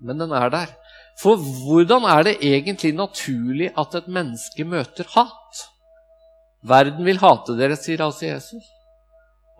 men 0.05 0.19
den 0.21 0.34
er 0.38 0.51
der. 0.53 0.73
For 1.17 1.39
hvordan 1.39 2.05
er 2.12 2.27
det 2.27 2.36
egentlig 2.43 2.91
naturlig 2.93 3.71
at 3.79 3.95
et 3.97 4.10
menneske 4.12 4.65
møter 4.67 5.08
hat? 5.15 5.63
Verden 6.65 7.05
vil 7.08 7.21
hate 7.21 7.55
dere, 7.58 7.77
sier 7.79 8.03
altså 8.05 8.27
Jesus. 8.27 8.65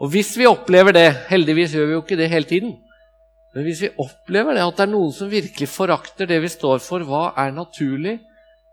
Og 0.02 0.12
hvis 0.12 0.34
vi 0.38 0.48
opplever 0.50 0.94
det 0.94 1.08
Heldigvis 1.30 1.74
gjør 1.74 1.88
vi 1.88 1.96
jo 1.96 2.02
ikke 2.04 2.18
det 2.20 2.30
hele 2.30 2.50
tiden. 2.50 2.74
Men 3.56 3.64
hvis 3.64 3.86
vi 3.86 3.94
opplever 4.04 4.58
det 4.58 4.66
at 4.66 4.78
det 4.78 4.84
er 4.84 4.92
noen 4.92 5.14
som 5.16 5.32
virkelig 5.32 5.70
forakter 5.72 6.28
det 6.28 6.42
vi 6.44 6.52
står 6.52 6.82
for, 6.84 7.06
hva 7.08 7.30
er 7.40 7.56
naturlig? 7.56 8.20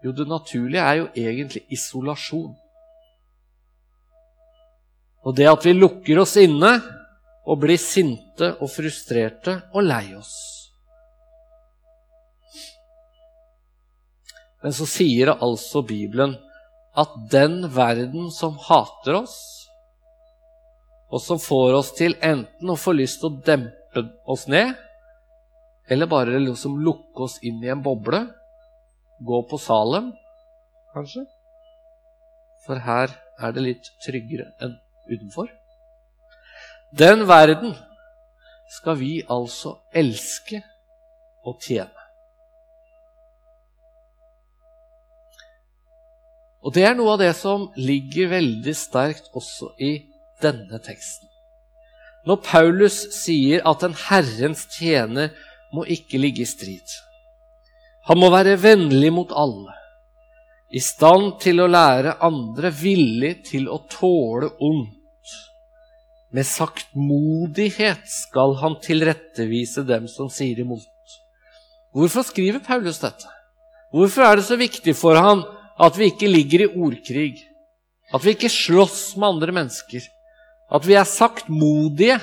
Jo, 0.02 0.10
det 0.10 0.26
naturlige 0.26 0.82
er 0.82 0.98
jo 0.98 1.08
egentlig 1.14 1.62
isolasjon. 1.70 2.56
Og 5.22 5.36
det 5.38 5.46
at 5.50 5.66
vi 5.66 5.74
lukker 5.76 6.22
oss 6.22 6.34
inne 6.40 6.72
og 7.46 7.60
blir 7.62 7.78
sinte 7.80 8.52
og 8.58 8.70
frustrerte 8.70 9.58
og 9.72 9.86
lei 9.86 10.04
oss. 10.18 10.32
Men 14.62 14.74
så 14.74 14.86
sier 14.86 15.32
altså 15.34 15.82
Bibelen 15.86 16.36
at 16.98 17.14
den 17.32 17.62
verden 17.74 18.30
som 18.34 18.58
hater 18.68 19.22
oss, 19.22 19.36
og 21.12 21.20
som 21.20 21.40
får 21.42 21.74
oss 21.76 21.90
til 21.98 22.14
enten 22.24 22.70
å 22.72 22.78
få 22.78 22.94
lyst 22.96 23.20
til 23.20 23.32
å 23.32 23.40
dempe 23.46 24.04
oss 24.30 24.46
ned, 24.48 24.76
eller 25.90 26.08
bare 26.08 26.40
liksom 26.40 26.78
lukke 26.84 27.26
oss 27.26 27.40
inn 27.44 27.58
i 27.64 27.72
en 27.72 27.82
boble, 27.84 28.22
gå 29.22 29.42
på 29.50 29.58
Salem, 29.60 30.12
kanskje 30.94 31.26
For 32.66 32.78
her 32.78 33.10
er 33.42 33.54
det 33.54 33.62
litt 33.64 33.88
tryggere 34.04 34.52
enn 34.62 34.76
utenfor. 35.10 35.48
Den 36.98 37.26
verden 37.28 37.74
skal 38.76 38.98
vi 39.00 39.22
altså 39.30 39.76
elske 39.94 40.62
og 41.44 41.58
tjene. 41.64 42.02
Og 46.62 46.74
det 46.74 46.84
er 46.86 46.94
noe 46.94 47.16
av 47.16 47.22
det 47.22 47.32
som 47.34 47.66
ligger 47.74 48.30
veldig 48.36 48.74
sterkt 48.78 49.32
også 49.34 49.72
i 49.82 49.96
denne 50.42 50.78
teksten. 50.82 51.26
Når 52.26 52.38
Paulus 52.46 53.00
sier 53.16 53.64
at 53.66 53.82
en 53.82 53.96
Herrens 53.98 54.68
tjener 54.70 55.32
må 55.74 55.82
ikke 55.90 56.20
ligge 56.22 56.44
i 56.44 56.46
strid. 56.46 56.86
Han 58.06 58.20
må 58.22 58.30
være 58.30 58.60
vennlig 58.62 59.10
mot 59.14 59.32
alle, 59.34 59.74
i 60.72 60.80
stand 60.80 61.36
til 61.42 61.60
å 61.60 61.68
lære 61.68 62.16
andre, 62.24 62.70
villig 62.72 63.34
til 63.50 63.68
å 63.68 63.82
tåle 63.92 64.48
ondt. 64.64 64.98
Med 66.32 66.48
saktmodighet 66.48 68.06
skal 68.08 68.56
han 68.62 68.78
tilrettevise 68.80 69.84
dem 69.84 70.06
som 70.08 70.30
sier 70.32 70.62
imot. 70.64 70.88
Hvorfor 71.92 72.24
skriver 72.24 72.64
Paulus 72.64 73.02
dette? 73.02 73.28
Hvorfor 73.92 74.24
er 74.24 74.40
det 74.40 74.46
så 74.46 74.56
viktig 74.56 74.94
for 74.96 75.18
han 75.20 75.42
at 75.76 75.98
vi 76.00 76.08
ikke 76.08 76.30
ligger 76.30 76.64
i 76.64 76.70
ordkrig? 76.72 77.42
At 78.12 78.24
vi 78.24 78.32
ikke 78.32 78.48
slåss 78.52 79.18
med 79.18 79.28
andre 79.34 79.52
mennesker? 79.58 80.06
At 80.72 80.88
vi 80.88 80.96
er 80.96 81.08
saktmodige 81.08 82.16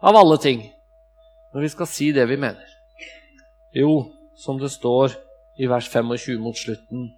av 0.00 0.16
alle 0.16 0.40
ting 0.40 0.64
når 1.52 1.64
vi 1.64 1.72
skal 1.72 1.88
si 1.88 2.08
det 2.16 2.24
vi 2.28 2.40
mener? 2.40 2.64
Jo, 3.76 4.08
som 4.40 4.56
det 4.60 4.72
står 4.72 5.12
i 5.60 5.68
vers 5.68 5.88
25 5.92 6.40
mot 6.40 6.56
slutten 6.56 7.10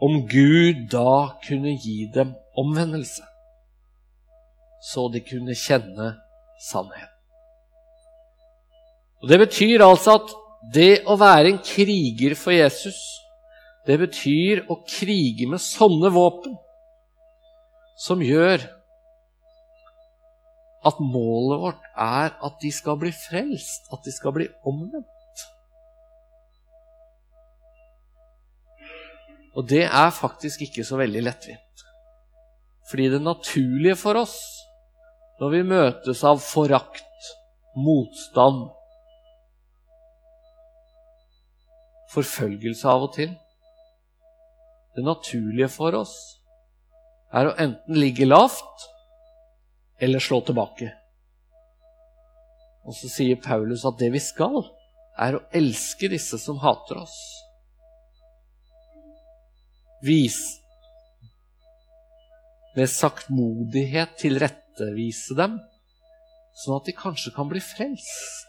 Om 0.00 0.22
Gud 0.28 0.86
da 0.92 1.36
kunne 1.44 1.74
gi 1.76 2.08
dem 2.14 2.32
omvendelse, 2.56 3.24
så 4.80 5.08
de 5.12 5.20
kunne 5.20 5.54
kjenne 5.54 6.14
sannheten. 6.70 7.16
Og 9.20 9.28
Det 9.28 9.38
betyr 9.38 9.84
altså 9.84 10.16
at 10.16 10.32
det 10.72 11.02
å 11.08 11.16
være 11.20 11.52
en 11.52 11.60
kriger 11.64 12.34
for 12.36 12.52
Jesus, 12.56 12.96
det 13.86 13.98
betyr 14.00 14.64
å 14.72 14.80
krige 14.88 15.48
med 15.48 15.60
sånne 15.60 16.10
våpen 16.12 16.56
som 18.00 18.20
gjør 18.24 18.64
at 20.88 21.00
målet 21.04 21.60
vårt 21.60 21.88
er 21.92 22.32
at 22.32 22.60
de 22.62 22.70
skal 22.72 22.96
bli 23.00 23.12
frelst, 23.12 23.88
at 23.92 24.04
de 24.04 24.12
skal 24.14 24.32
bli 24.36 24.46
omvendt. 24.64 25.19
Og 29.58 29.66
det 29.68 29.84
er 29.86 30.10
faktisk 30.14 30.62
ikke 30.66 30.84
så 30.86 30.98
veldig 31.00 31.22
lettvint. 31.26 31.84
Fordi 32.90 33.08
det 33.12 33.22
naturlige 33.22 33.98
for 33.98 34.18
oss 34.20 34.38
når 35.40 35.52
vi 35.54 35.62
møtes 35.64 36.20
av 36.26 36.40
forakt, 36.44 37.30
motstand, 37.80 38.66
forfølgelse 42.10 42.88
av 42.90 43.06
og 43.06 43.12
til 43.14 43.30
Det 44.96 45.04
naturlige 45.06 45.68
for 45.70 45.94
oss 45.94 46.14
er 47.32 47.46
å 47.46 47.54
enten 47.62 47.94
ligge 47.94 48.26
lavt 48.26 48.88
eller 50.02 50.18
slå 50.18 50.40
tilbake. 50.42 50.88
Og 52.82 52.96
så 52.98 53.10
sier 53.12 53.38
Paulus 53.38 53.84
at 53.86 54.00
det 54.00 54.08
vi 54.10 54.22
skal, 54.24 54.64
er 55.14 55.36
å 55.38 55.44
elske 55.54 56.10
disse 56.10 56.40
som 56.42 56.58
hater 56.58 56.98
oss. 57.04 57.14
Vis 60.04 60.38
med 62.76 62.88
saktmodighet 62.88 64.14
tilrettevise 64.20 65.34
dem, 65.38 65.58
sånn 66.62 66.78
at 66.78 66.86
de 66.88 66.94
kanskje 66.96 67.32
kan 67.34 67.48
bli 67.50 67.62
frelst. 67.62 68.46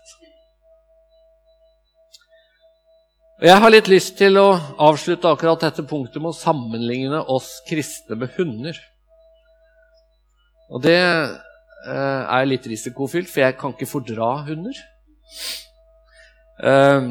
Og 3.42 3.48
Jeg 3.50 3.58
har 3.64 3.74
litt 3.74 3.90
lyst 3.90 4.20
til 4.20 4.38
å 4.38 4.50
avslutte 4.86 5.30
akkurat 5.32 5.64
dette 5.66 5.82
punktet 5.90 6.22
med 6.22 6.30
å 6.30 6.38
sammenligne 6.38 7.24
oss 7.26 7.56
kristne 7.66 8.20
med 8.22 8.36
hunder. 8.38 8.78
Og 10.70 10.84
det 10.86 11.00
eh, 11.02 12.22
er 12.22 12.46
litt 12.46 12.68
risikofylt, 12.70 13.32
for 13.32 13.42
jeg 13.42 13.58
kan 13.58 13.74
ikke 13.74 13.90
fordra 13.90 14.30
hunder. 14.46 14.78
Eh, 16.62 17.10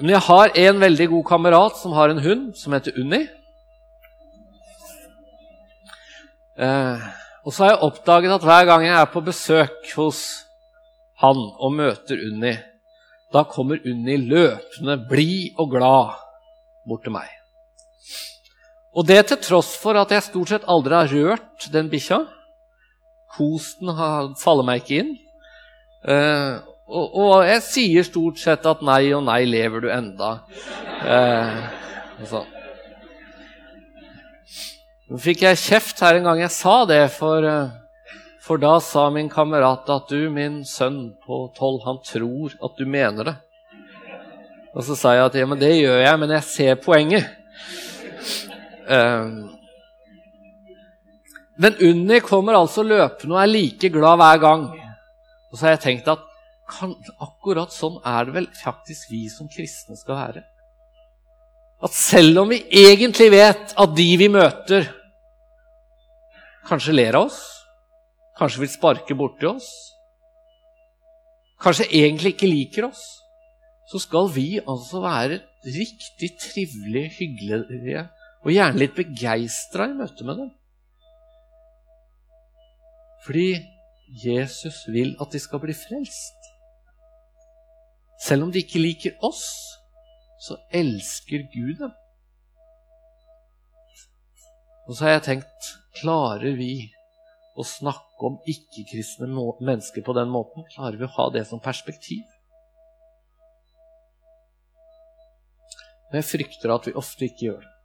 men 0.00 0.14
jeg 0.14 0.24
har 0.30 0.56
en 0.64 0.80
veldig 0.80 1.10
god 1.12 1.28
kamerat 1.28 1.76
som 1.76 1.92
har 1.92 2.08
en 2.08 2.24
hund 2.24 2.48
som 2.56 2.72
heter 2.72 2.96
Unni. 2.96 3.26
Eh, 6.58 7.10
og 7.44 7.54
så 7.54 7.64
har 7.64 7.74
jeg 7.74 7.84
oppdaget 7.86 8.34
at 8.36 8.46
hver 8.46 8.66
gang 8.68 8.84
jeg 8.86 8.96
er 8.96 9.10
på 9.12 9.22
besøk 9.24 9.92
hos 9.96 10.22
han 11.20 11.38
og 11.38 11.74
møter 11.76 12.20
Unni, 12.30 12.54
da 13.32 13.44
kommer 13.48 13.80
Unni 13.86 14.16
løpende, 14.16 14.96
blid 15.08 15.60
og 15.60 15.70
glad 15.76 16.16
bort 16.88 17.04
til 17.04 17.14
meg. 17.14 17.28
Og 18.96 19.06
det 19.06 19.20
til 19.28 19.38
tross 19.44 19.76
for 19.78 19.98
at 20.00 20.10
jeg 20.10 20.26
stort 20.26 20.50
sett 20.50 20.66
aldri 20.68 20.96
har 20.96 21.12
rørt 21.12 21.68
den 21.72 21.90
bikkja. 21.92 22.24
Kosten 23.36 23.92
faller 24.40 24.66
meg 24.66 24.82
ikke 24.82 25.04
inn. 25.04 25.12
Eh, 26.10 26.56
og, 26.90 27.12
og, 27.14 27.34
jeg 27.46 27.62
sier 27.62 28.06
stort 28.06 28.40
sett 28.42 28.64
at 28.66 28.80
'nei 28.82 29.12
og 29.14 29.22
nei, 29.28 29.44
lever 29.46 29.84
du 29.84 29.92
enda'? 29.94 30.40
og 32.20 32.26
sånn. 32.26 32.48
Nå 35.10 35.18
fikk 35.18 35.40
jeg 35.42 35.58
kjeft 35.58 36.00
her 36.04 36.20
en 36.20 36.26
gang 36.28 36.38
jeg 36.38 36.54
sa 36.54 36.84
det, 36.86 37.00
for, 37.10 37.42
uh, 37.42 37.72
for 38.38 38.60
da 38.62 38.76
sa 38.78 39.08
min 39.10 39.26
kamerat 39.32 39.88
at 39.90 40.12
du, 40.12 40.28
min 40.30 40.60
sønn 40.62 41.16
på 41.26 41.48
tolv, 41.56 41.80
han 41.82 41.96
tror 42.06 42.52
at 42.54 42.76
du 42.78 42.84
mener 42.86 43.26
det. 43.26 43.34
Og 44.70 44.84
så 44.86 44.94
sa 44.94 45.16
jeg 45.16 45.24
at 45.24 45.38
ja, 45.40 45.48
men 45.50 45.58
det 45.58 45.72
gjør 45.80 45.98
jeg, 46.04 46.20
men 46.22 46.34
jeg 46.36 46.46
ser 46.46 46.78
poenget. 46.78 47.26
Um, 48.86 49.50
men 51.58 51.82
Unni 51.90 52.20
kommer 52.22 52.60
altså 52.60 52.86
løpende 52.86 53.34
og 53.34 53.42
er 53.42 53.50
like 53.50 53.90
glad 53.90 54.22
hver 54.22 54.38
gang. 54.46 54.62
Og 55.50 55.58
så 55.58 55.66
har 55.66 55.74
jeg 55.74 55.82
tenkt 55.88 56.12
at 56.14 56.22
kan, 56.70 56.94
akkurat 57.18 57.74
sånn 57.74 57.98
er 58.06 58.30
det 58.30 58.36
vel 58.38 58.48
faktisk 58.62 59.10
vi 59.10 59.24
som 59.32 59.50
kristne 59.50 59.98
skal 59.98 60.20
være. 60.20 60.46
At 61.82 61.98
selv 61.98 62.44
om 62.44 62.54
vi 62.54 62.62
egentlig 62.86 63.30
vet 63.34 63.74
at 63.74 63.98
de 63.98 64.08
vi 64.22 64.30
møter, 64.30 64.86
kanskje 66.68 66.94
ler 66.94 67.18
av 67.18 67.30
oss, 67.30 67.40
kanskje 68.38 68.64
vil 68.64 68.72
sparke 68.72 69.16
borti 69.16 69.48
oss, 69.48 69.68
kanskje 71.60 71.88
egentlig 71.88 72.34
ikke 72.34 72.50
liker 72.50 72.88
oss, 72.90 73.02
så 73.90 73.98
skal 74.00 74.30
vi 74.32 74.60
altså 74.60 75.02
være 75.02 75.40
riktig 75.66 76.30
trivelige, 76.40 77.10
hyggelige 77.18 78.06
og 78.40 78.52
gjerne 78.54 78.80
litt 78.80 78.94
begeistra 78.96 79.90
i 79.90 79.96
møte 79.98 80.24
med 80.24 80.40
dem. 80.40 80.52
Fordi 83.26 83.48
Jesus 84.24 84.86
vil 84.88 85.12
at 85.20 85.32
de 85.32 85.40
skal 85.42 85.60
bli 85.62 85.74
frelst. 85.76 86.38
Selv 88.20 88.46
om 88.46 88.52
de 88.52 88.62
ikke 88.62 88.80
liker 88.80 89.18
oss, 89.24 89.44
så 90.40 90.56
elsker 90.72 91.44
Gud 91.52 91.82
dem. 91.82 91.92
Og 94.90 94.96
så 94.98 95.06
har 95.06 95.12
jeg 95.12 95.26
tenkt 95.28 95.66
klarer 96.00 96.56
vi 96.58 96.72
å 97.54 97.62
snakke 97.62 98.26
om 98.26 98.40
ikke-kristne 98.50 99.28
mennesker 99.30 100.02
på 100.02 100.14
den 100.18 100.32
måten? 100.32 100.64
Klarer 100.72 100.98
vi 100.98 101.06
å 101.06 101.14
ha 101.14 101.26
det 101.30 101.44
som 101.46 101.62
perspektiv? 101.62 102.24
Men 106.10 106.18
jeg 106.18 106.26
frykter 106.32 106.74
at 106.74 106.88
vi 106.90 106.96
ofte 106.98 107.28
ikke 107.28 107.46
gjør 107.46 107.60
det. 107.62 107.76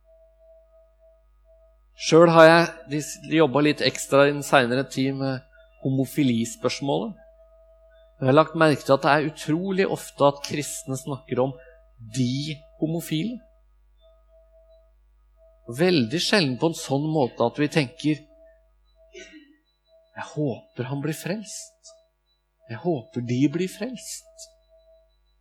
Sjøl 2.06 2.34
har 2.34 2.50
jeg 2.50 3.04
jobba 3.38 3.62
litt 3.68 3.86
ekstra 3.86 4.26
i 4.26 4.34
den 4.34 4.44
seinere 4.44 4.90
tid 4.90 5.14
med 5.22 5.46
homofilispørsmålet. 5.86 7.14
Jeg 8.18 8.32
har 8.32 8.36
lagt 8.36 8.58
merke 8.58 8.82
til 8.82 8.98
at 8.98 9.06
det 9.06 9.14
er 9.14 9.30
utrolig 9.30 9.86
ofte 9.94 10.26
at 10.26 10.42
kristne 10.48 10.98
snakker 10.98 11.46
om 11.46 11.54
de 12.18 12.58
homofile. 12.82 13.38
Veldig 15.66 16.22
sjelden 16.22 16.58
på 16.62 16.70
en 16.70 16.78
sånn 16.78 17.06
måte 17.10 17.46
at 17.46 17.58
vi 17.58 17.68
tenker 17.74 18.20
Jeg 20.16 20.26
håper 20.36 20.92
han 20.92 21.02
blir 21.02 21.18
frelst. 21.18 21.94
Jeg 22.70 22.82
håper 22.84 23.26
de 23.26 23.40
blir 23.52 23.70
frelst. 23.70 24.46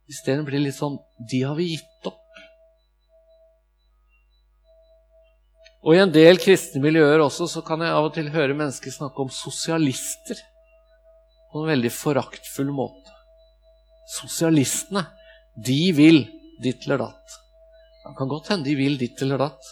Isteden 0.08 0.44
blir 0.44 0.58
det 0.58 0.70
litt 0.70 0.78
sånn 0.78 0.96
De 1.30 1.42
har 1.44 1.56
vi 1.56 1.74
gitt 1.74 2.08
opp. 2.08 2.20
Og 5.84 5.92
i 5.92 6.00
en 6.00 6.12
del 6.12 6.40
kristne 6.40 6.80
miljøer 6.80 7.20
også 7.20 7.46
så 7.50 7.60
kan 7.64 7.84
jeg 7.84 7.92
av 7.92 8.08
og 8.08 8.14
til 8.16 8.30
høre 8.32 8.56
mennesker 8.56 8.92
snakke 8.92 9.20
om 9.20 9.32
sosialister 9.32 10.40
på 11.52 11.60
en 11.60 11.68
veldig 11.68 11.92
foraktfull 11.92 12.70
måte. 12.72 13.12
Sosialistene, 14.16 15.04
de 15.54 15.80
vil 15.96 16.22
ditt 16.64 16.86
eller 16.86 17.04
datt. 17.04 17.36
Det 18.04 18.14
kan 18.16 18.32
godt 18.32 18.48
hende 18.52 18.68
de 18.68 18.76
vil 18.80 18.96
ditt 19.00 19.20
eller 19.24 19.44
datt, 19.44 19.68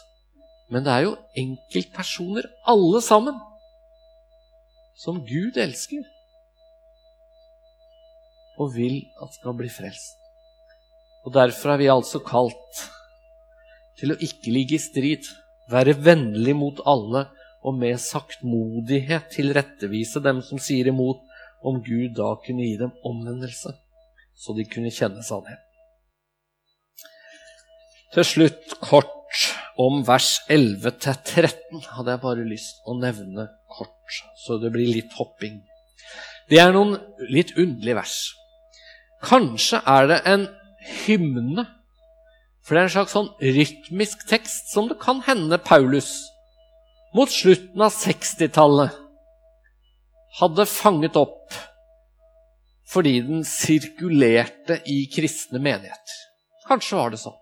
men 0.72 0.86
det 0.86 0.92
er 0.92 1.04
jo 1.04 1.16
enkeltpersoner, 1.36 2.48
alle 2.72 3.02
sammen, 3.04 3.36
som 4.96 5.20
Gud 5.26 5.58
elsker 5.60 6.04
og 8.60 8.72
vil 8.76 9.02
at 9.24 9.36
skal 9.36 9.56
bli 9.58 9.68
frelst. 9.72 10.16
Og 11.26 11.34
Derfor 11.34 11.74
er 11.74 11.80
vi 11.80 11.90
altså 11.92 12.20
kalt 12.24 12.82
til 14.00 14.14
å 14.14 14.18
ikke 14.24 14.52
ligge 14.54 14.76
i 14.78 14.82
strid 14.82 15.28
være 15.70 15.94
vennlig 16.04 16.54
mot 16.58 16.80
alle 16.88 17.26
og 17.62 17.76
med 17.78 18.00
saktmodighet 18.02 19.28
tilrettevise 19.36 20.22
dem 20.24 20.40
som 20.42 20.60
sier 20.62 20.90
imot, 20.90 21.20
om 21.62 21.76
Gud 21.78 22.16
da 22.18 22.32
kunne 22.42 22.64
gi 22.66 22.74
dem 22.80 22.90
omvendelse, 23.06 23.70
så 24.34 24.54
de 24.56 24.64
kunne 24.66 24.90
kjenne 24.90 25.22
sannheten. 25.22 25.62
Til 28.12 28.26
slutt 28.26 28.74
kort 28.82 29.38
om 29.80 30.02
vers 30.06 30.34
11-13 30.52 31.84
hadde 31.96 32.14
jeg 32.14 32.22
bare 32.22 32.46
lyst 32.48 32.82
å 32.88 32.96
nevne 32.98 33.48
kort, 33.72 34.18
så 34.44 34.58
det 34.60 34.72
blir 34.74 34.90
litt 34.92 35.14
hopping. 35.16 35.60
Det 36.50 36.58
er 36.60 36.74
noen 36.74 36.98
litt 37.32 37.54
underlige 37.56 37.96
vers. 38.00 38.16
Kanskje 39.22 39.80
er 39.88 40.10
det 40.10 40.20
en 40.28 40.48
hymne 41.04 41.64
for 42.62 42.76
det 42.76 42.82
er 42.82 42.86
en 42.86 42.94
slags 42.94 43.14
sånn 43.16 43.30
rytmisk 43.42 44.22
tekst 44.30 44.70
som 44.70 44.86
det 44.90 45.00
kan 45.02 45.22
hende 45.26 45.58
Paulus 45.58 46.14
mot 47.16 47.30
slutten 47.30 47.82
av 47.82 47.90
60-tallet 47.96 48.94
hadde 50.38 50.66
fanget 50.70 51.18
opp 51.18 51.58
fordi 52.92 53.16
den 53.24 53.42
sirkulerte 53.48 54.78
i 54.88 55.06
kristne 55.10 55.58
menigheter. 55.64 56.18
Kanskje 56.68 56.98
var 56.98 57.12
det 57.12 57.22
sånn. 57.22 57.38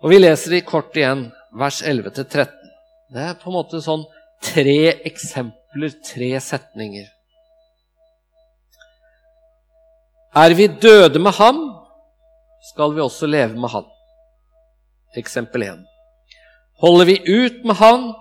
Og 0.00 0.10
Vi 0.10 0.18
leser 0.18 0.56
i 0.56 0.64
kort 0.64 0.96
igjen 0.96 1.26
vers 1.60 1.82
11-13. 1.84 2.48
Det 3.12 3.24
er 3.26 3.38
på 3.38 3.50
en 3.50 3.56
måte 3.58 3.80
sånn 3.84 4.06
tre 4.40 5.02
eksempler, 5.08 5.92
tre 6.06 6.30
setninger. 6.40 7.08
Er 10.40 10.54
vi 10.54 10.68
døde 10.70 11.18
med 11.18 11.34
ham, 11.36 11.58
skal 12.70 12.94
vi 12.94 13.02
også 13.02 13.26
leve 13.26 13.58
med 13.58 13.72
Han. 13.72 13.88
Eksempel 15.18 15.64
1. 15.66 15.80
Holder 16.80 17.08
vi 17.08 17.16
ut 17.26 17.64
med 17.66 17.76
Han, 17.80 18.12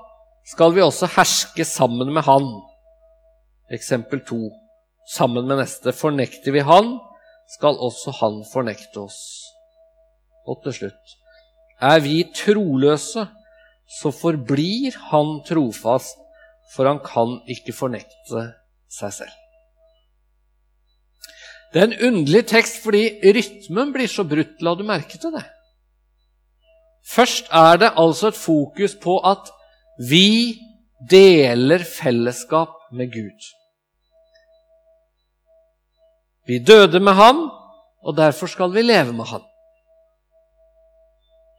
skal 0.49 0.73
vi 0.73 0.81
også 0.81 1.11
herske 1.13 1.65
sammen 1.69 2.11
med 2.13 2.25
Han. 2.25 2.49
Eksempel 3.71 4.23
2. 4.25 4.39
Sammen 5.13 5.47
med 5.47 5.61
neste. 5.61 5.93
Fornekter 5.93 6.51
vi 6.51 6.65
Han, 6.65 6.97
skal 7.55 7.77
også 7.77 8.17
Han 8.19 8.41
fornekte 8.51 9.05
oss. 9.05 9.21
Og 10.49 10.63
til 10.65 10.73
slutt. 10.73 11.18
Er 11.81 11.99
vi 12.03 12.23
troløse, 12.35 13.27
så 13.99 14.11
forblir 14.11 14.95
Han 15.09 15.39
trofast, 15.47 16.17
for 16.75 16.85
han 16.85 16.99
kan 17.01 17.39
ikke 17.49 17.73
fornekte 17.73 18.43
seg 18.93 19.13
selv. 19.13 19.35
Det 21.73 21.81
er 21.81 21.87
en 21.87 22.01
underlig 22.07 22.43
tekst 22.49 22.81
fordi 22.83 23.03
rytmen 23.23 23.93
blir 23.93 24.09
så 24.09 24.25
brutt. 24.25 24.57
La 24.65 24.73
du 24.75 24.83
merke 24.85 25.17
til 25.21 25.33
det? 25.33 25.45
Først 27.09 27.49
er 27.53 27.77
det 27.81 27.93
altså 27.97 28.29
et 28.29 28.37
fokus 28.37 28.95
på 29.01 29.17
at 29.25 29.49
vi 30.09 30.59
deler 31.09 31.85
fellesskap 31.85 32.75
med 32.91 33.13
Gud. 33.13 33.49
Vi 36.47 36.59
døde 36.59 36.99
med 36.99 37.13
ham, 37.13 37.49
og 38.01 38.17
derfor 38.17 38.47
skal 38.47 38.73
vi 38.73 38.81
leve 38.81 39.13
med 39.13 39.25
ham. 39.25 39.45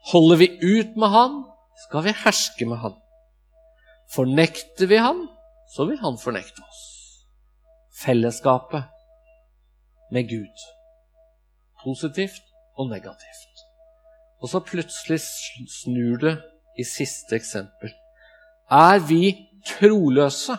Holder 0.09 0.37
vi 0.41 0.49
ut 0.63 0.97
med 0.97 1.13
han, 1.13 1.43
skal 1.87 2.05
vi 2.05 2.15
herske 2.25 2.67
med 2.67 2.81
han. 2.81 2.97
Fornekter 4.15 4.89
vi 4.91 4.97
han, 4.97 5.27
så 5.75 5.87
vil 5.87 6.01
han 6.01 6.19
fornekte 6.19 6.65
oss. 6.65 6.81
Fellesskapet 8.01 8.89
med 10.11 10.29
Gud. 10.29 10.65
Positivt 11.85 12.43
og 12.77 12.89
negativt. 12.91 13.65
Og 14.41 14.49
så 14.49 14.63
plutselig 14.65 15.21
snur 15.83 16.17
det 16.25 16.35
i 16.81 16.85
siste 16.85 17.37
eksempel. 17.37 17.93
Er 18.71 18.99
vi 19.05 19.35
troløse, 19.67 20.57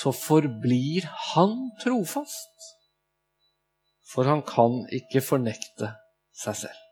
så 0.00 0.12
forblir 0.12 1.06
han 1.32 1.54
trofast. 1.82 2.72
For 4.12 4.24
han 4.24 4.42
kan 4.46 4.84
ikke 4.92 5.20
fornekte 5.20 5.92
seg 6.36 6.60
selv. 6.64 6.85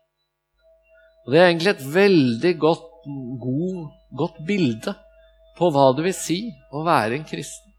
Og 1.25 1.31
Det 1.33 1.39
er 1.39 1.47
egentlig 1.47 1.71
et 1.73 1.85
veldig 1.93 2.53
godt, 2.59 2.89
god, 3.41 3.87
godt 4.17 4.37
bilde 4.47 4.93
på 5.57 5.69
hva 5.73 5.87
det 5.97 6.05
vil 6.05 6.17
si 6.17 6.39
å 6.71 6.83
være 6.85 7.17
en 7.17 7.25
kristen. 7.25 7.73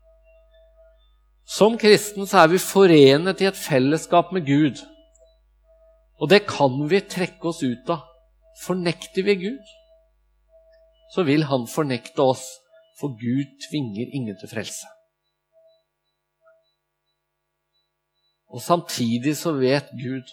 Som 1.47 1.76
kristen 1.78 2.26
så 2.26 2.42
er 2.42 2.51
vi 2.51 2.59
forenet 2.59 3.40
i 3.42 3.47
et 3.47 3.59
fellesskap 3.59 4.32
med 4.34 4.49
Gud. 4.49 4.82
Og 6.18 6.30
det 6.32 6.42
kan 6.49 6.74
vi 6.90 7.01
trekke 7.07 7.53
oss 7.53 7.62
ut 7.62 7.92
av. 7.92 8.03
Fornekter 8.64 9.22
vi 9.22 9.34
Gud, 9.36 9.72
så 11.12 11.22
vil 11.28 11.44
Han 11.44 11.66
fornekte 11.68 12.24
oss, 12.24 12.44
for 12.99 13.12
Gud 13.20 13.53
tvinger 13.68 14.09
ingen 14.16 14.38
til 14.40 14.49
frelse. 14.49 14.88
Og 18.49 18.62
samtidig 18.62 19.36
så 19.36 19.53
vet 19.53 19.92
Gud 20.01 20.32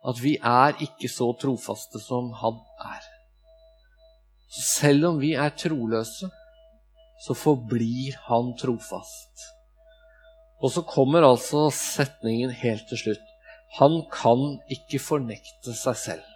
at 0.00 0.20
vi 0.22 0.36
er 0.36 0.78
ikke 0.80 1.10
så 1.12 1.30
trofaste 1.40 2.00
som 2.02 2.32
Han 2.40 2.60
er. 2.80 3.08
Selv 4.50 5.10
om 5.12 5.20
vi 5.20 5.34
er 5.38 5.52
troløse, 5.54 6.30
så 7.20 7.36
forblir 7.36 8.16
Han 8.28 8.54
trofast. 8.58 9.44
Og 10.60 10.72
så 10.72 10.82
kommer 10.84 11.24
altså 11.24 11.68
setningen 11.72 12.52
helt 12.62 12.88
til 12.88 13.04
slutt. 13.04 13.26
Han 13.78 14.02
kan 14.12 14.58
ikke 14.72 14.98
fornekte 15.02 15.74
seg 15.76 15.96
selv. 15.96 16.26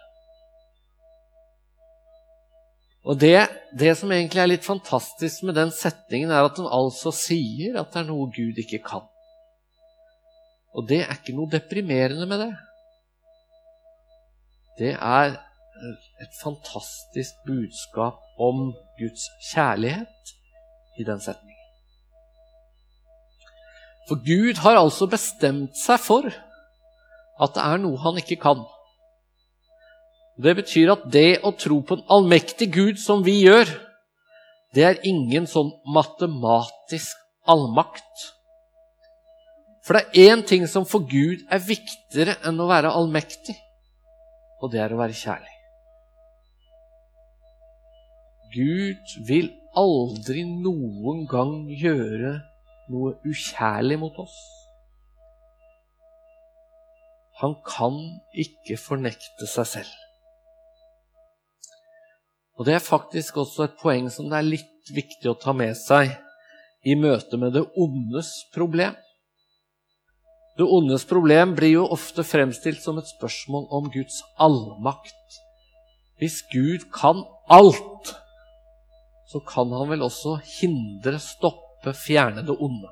Og 3.05 3.19
det, 3.21 3.35
det, 3.77 3.91
som 3.99 4.09
egentlig 4.09 4.41
er 4.41 4.49
litt 4.49 4.65
fantastisk 4.65 5.43
med 5.45 5.57
den 5.59 5.69
setningen, 5.73 6.31
er 6.33 6.47
at 6.47 6.55
den 6.57 6.65
altså 6.65 7.11
sier 7.13 7.77
at 7.77 7.91
det 7.93 8.01
er 8.01 8.07
noe 8.07 8.31
Gud 8.33 8.57
ikke 8.63 8.81
kan. 8.87 9.03
Og 10.73 10.87
det 10.89 11.03
er 11.03 11.13
ikke 11.13 11.35
noe 11.37 11.51
deprimerende 11.51 12.25
med 12.29 12.41
det. 12.47 12.53
Det 14.79 14.93
er 14.93 15.35
et 16.23 16.33
fantastisk 16.43 17.43
budskap 17.47 18.19
om 18.39 18.71
Guds 18.99 19.27
kjærlighet 19.51 20.35
i 20.99 21.03
den 21.07 21.19
setningen. 21.19 21.51
For 24.07 24.21
Gud 24.21 24.61
har 24.61 24.77
altså 24.77 25.07
bestemt 25.09 25.77
seg 25.79 25.99
for 25.99 26.29
at 27.41 27.55
det 27.55 27.63
er 27.63 27.81
noe 27.81 27.99
han 28.03 28.19
ikke 28.21 28.37
kan. 28.43 28.61
Det 30.43 30.55
betyr 30.59 30.91
at 30.93 31.07
det 31.11 31.41
å 31.47 31.53
tro 31.57 31.79
på 31.81 31.97
en 31.97 32.07
allmektig 32.11 32.69
Gud 32.75 32.99
som 33.01 33.23
vi 33.25 33.39
gjør, 33.45 33.69
det 34.75 34.83
er 34.83 35.03
ingen 35.07 35.47
sånn 35.47 35.71
matematisk 35.95 37.15
allmakt. 37.47 38.25
For 39.85 39.95
det 39.95 40.03
er 40.03 40.33
én 40.33 40.43
ting 40.47 40.65
som 40.67 40.85
for 40.89 41.05
Gud 41.07 41.45
er 41.49 41.63
viktigere 41.63 42.35
enn 42.45 42.59
å 42.59 42.67
være 42.67 42.91
allmektig, 42.91 43.55
og 44.65 44.73
det 44.73 44.81
er 44.81 44.93
å 44.93 44.99
være 44.99 45.17
kjærlig. 45.17 45.53
Gud 48.55 49.15
vil 49.27 49.49
aldri 49.77 50.45
noen 50.47 51.25
gang 51.29 51.65
gjøre 51.75 52.37
noe 52.91 53.15
ukjærlig 53.27 53.99
mot 54.01 54.17
oss. 54.23 54.37
Han 57.41 57.57
kan 57.67 57.97
ikke 58.31 58.77
fornekte 58.79 59.47
seg 59.51 59.67
selv. 59.67 59.93
Og 62.55 62.65
Det 62.65 62.77
er 62.77 62.79
faktisk 62.83 63.37
også 63.41 63.65
et 63.65 63.79
poeng 63.81 64.07
som 64.11 64.29
det 64.31 64.37
er 64.39 64.47
litt 64.47 64.91
viktig 64.95 65.27
å 65.27 65.39
ta 65.39 65.51
med 65.51 65.75
seg 65.75 66.13
i 66.87 66.95
møte 66.95 67.35
med 67.41 67.51
det 67.57 67.65
ondes 67.75 68.29
problem. 68.55 68.95
Det 70.55 70.63
ondes 70.63 71.03
problem 71.07 71.55
blir 71.57 71.73
jo 71.73 71.87
ofte 71.91 72.23
fremstilt 72.23 72.79
som 72.83 72.99
et 72.99 73.09
spørsmål 73.09 73.67
om 73.75 73.89
Guds 73.91 74.21
allmakt. 74.39 75.39
Hvis 76.21 76.39
Gud 76.51 76.87
kan 76.95 77.25
alt, 77.51 78.13
så 79.27 79.41
kan 79.43 79.73
han 79.75 79.89
vel 79.91 80.05
også 80.05 80.37
hindre, 80.59 81.19
stoppe, 81.19 81.91
fjerne 81.91 82.45
det 82.47 82.55
onde. 82.55 82.87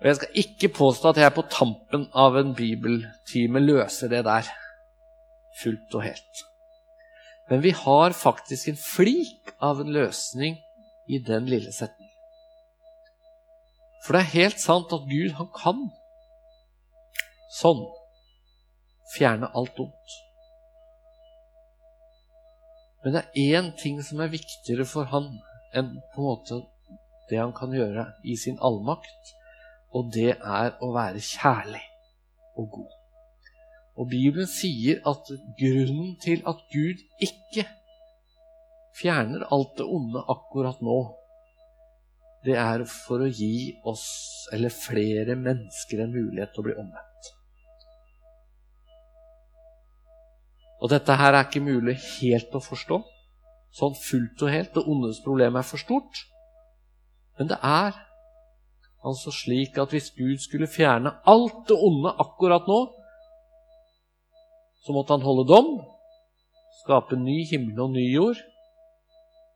Og 0.00 0.06
Jeg 0.10 0.16
skal 0.16 0.40
ikke 0.42 0.68
påstå 0.76 1.14
at 1.14 1.22
jeg 1.22 1.32
på 1.32 1.46
tampen 1.48 2.08
av 2.12 2.36
en 2.36 2.52
bibeltime 2.54 3.62
løser 3.64 4.12
det 4.12 4.26
der 4.26 4.50
fullt 5.62 5.96
og 5.96 6.04
helt. 6.04 6.44
Men 7.48 7.62
vi 7.64 7.72
har 7.76 8.12
faktisk 8.12 8.68
en 8.68 8.80
flik 8.80 9.54
av 9.62 9.80
en 9.80 9.92
løsning 9.92 10.58
i 11.08 11.18
den 11.18 11.48
lille 11.48 11.72
setningen. 11.72 12.03
For 14.04 14.16
det 14.16 14.20
er 14.20 14.34
helt 14.34 14.60
sant 14.60 14.92
at 14.92 15.06
Gud, 15.08 15.32
han 15.38 15.48
kan 15.56 15.86
sånn 17.56 17.84
fjerne 19.14 19.48
alt 19.56 19.80
ondt. 19.80 20.18
Men 23.04 23.16
det 23.16 23.22
er 23.24 23.58
én 23.60 23.70
ting 23.80 24.00
som 24.04 24.20
er 24.24 24.32
viktigere 24.32 24.86
for 24.88 25.08
han 25.12 25.30
enn 25.76 25.94
på 26.12 26.20
en 26.20 26.28
måte 26.28 26.60
det 27.30 27.40
han 27.40 27.54
kan 27.56 27.72
gjøre 27.72 28.06
i 28.28 28.36
sin 28.36 28.60
allmakt, 28.64 29.32
og 29.96 30.12
det 30.12 30.34
er 30.34 30.74
å 30.84 30.90
være 30.94 31.22
kjærlig 31.24 31.82
og 32.60 32.68
god. 32.76 32.92
Og 33.94 34.08
Bibelen 34.10 34.48
sier 34.50 35.00
at 35.06 35.30
grunnen 35.60 36.16
til 36.22 36.42
at 36.50 36.60
Gud 36.72 37.00
ikke 37.22 37.66
fjerner 38.98 39.46
alt 39.54 39.76
det 39.78 39.86
onde 39.86 40.24
akkurat 40.34 40.82
nå, 40.84 40.98
det 42.44 42.56
er 42.60 42.84
for 42.88 43.24
å 43.24 43.30
gi 43.30 43.72
oss, 43.88 44.04
eller 44.52 44.72
flere 44.72 45.36
mennesker, 45.40 46.02
en 46.04 46.12
mulighet 46.12 46.52
til 46.52 46.62
å 46.62 46.66
bli 46.68 46.76
omvendt. 46.76 47.30
Og 50.84 50.90
dette 50.92 51.16
her 51.16 51.32
er 51.32 51.46
ikke 51.46 51.64
mulig 51.64 51.96
helt 52.18 52.52
å 52.52 52.60
forstå, 52.60 52.98
sånn 53.74 53.94
fullt 53.96 54.42
og 54.44 54.52
helt. 54.52 54.74
Det 54.74 54.84
ondes 54.84 55.22
problem 55.24 55.56
er 55.56 55.64
for 55.64 55.80
stort. 55.80 56.26
Men 57.38 57.48
det 57.50 57.56
er 57.64 57.96
altså 59.04 59.32
slik 59.34 59.78
at 59.80 59.94
hvis 59.94 60.10
Gud 60.16 60.42
skulle 60.44 60.68
fjerne 60.70 61.14
alt 61.30 61.64
det 61.70 61.78
onde 61.88 62.12
akkurat 62.20 62.68
nå, 62.68 62.82
så 64.84 64.92
måtte 64.92 65.16
han 65.16 65.24
holde 65.24 65.48
dom, 65.48 65.72
skape 66.82 67.16
ny 67.16 67.40
himmel 67.48 67.86
og 67.86 67.96
ny 67.96 68.04
jord, 68.12 68.40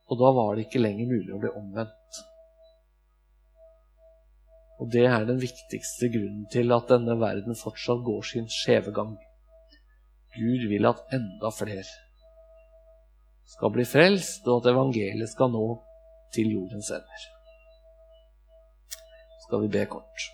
og 0.09 0.17
da 0.17 0.33
var 0.33 0.55
det 0.55 0.65
ikke 0.65 0.81
lenger 0.81 1.11
mulig 1.13 1.35
å 1.35 1.41
bli 1.43 1.53
omvendt. 1.53 1.98
Og 4.79 4.91
det 4.91 5.05
er 5.05 5.25
den 5.27 5.41
viktigste 5.41 6.07
grunnen 6.13 6.45
til 6.53 6.71
at 6.71 6.87
denne 6.91 7.17
verden 7.19 7.57
fortsatt 7.59 8.05
går 8.05 8.21
sin 8.29 8.47
skjeve 8.51 8.93
gang. 8.95 9.17
Gud 10.35 10.69
vil 10.71 10.87
at 10.87 11.01
enda 11.15 11.51
flere 11.51 11.83
skal 13.49 13.73
bli 13.73 13.83
frelst, 13.85 14.47
og 14.47 14.61
at 14.61 14.71
evangeliet 14.71 15.31
skal 15.31 15.49
nå 15.51 15.65
til 16.35 16.51
jordens 16.53 16.91
ender. 16.93 17.23
Skal 19.47 19.63
vi 19.65 19.71
be 19.73 19.85
kort. 19.89 20.27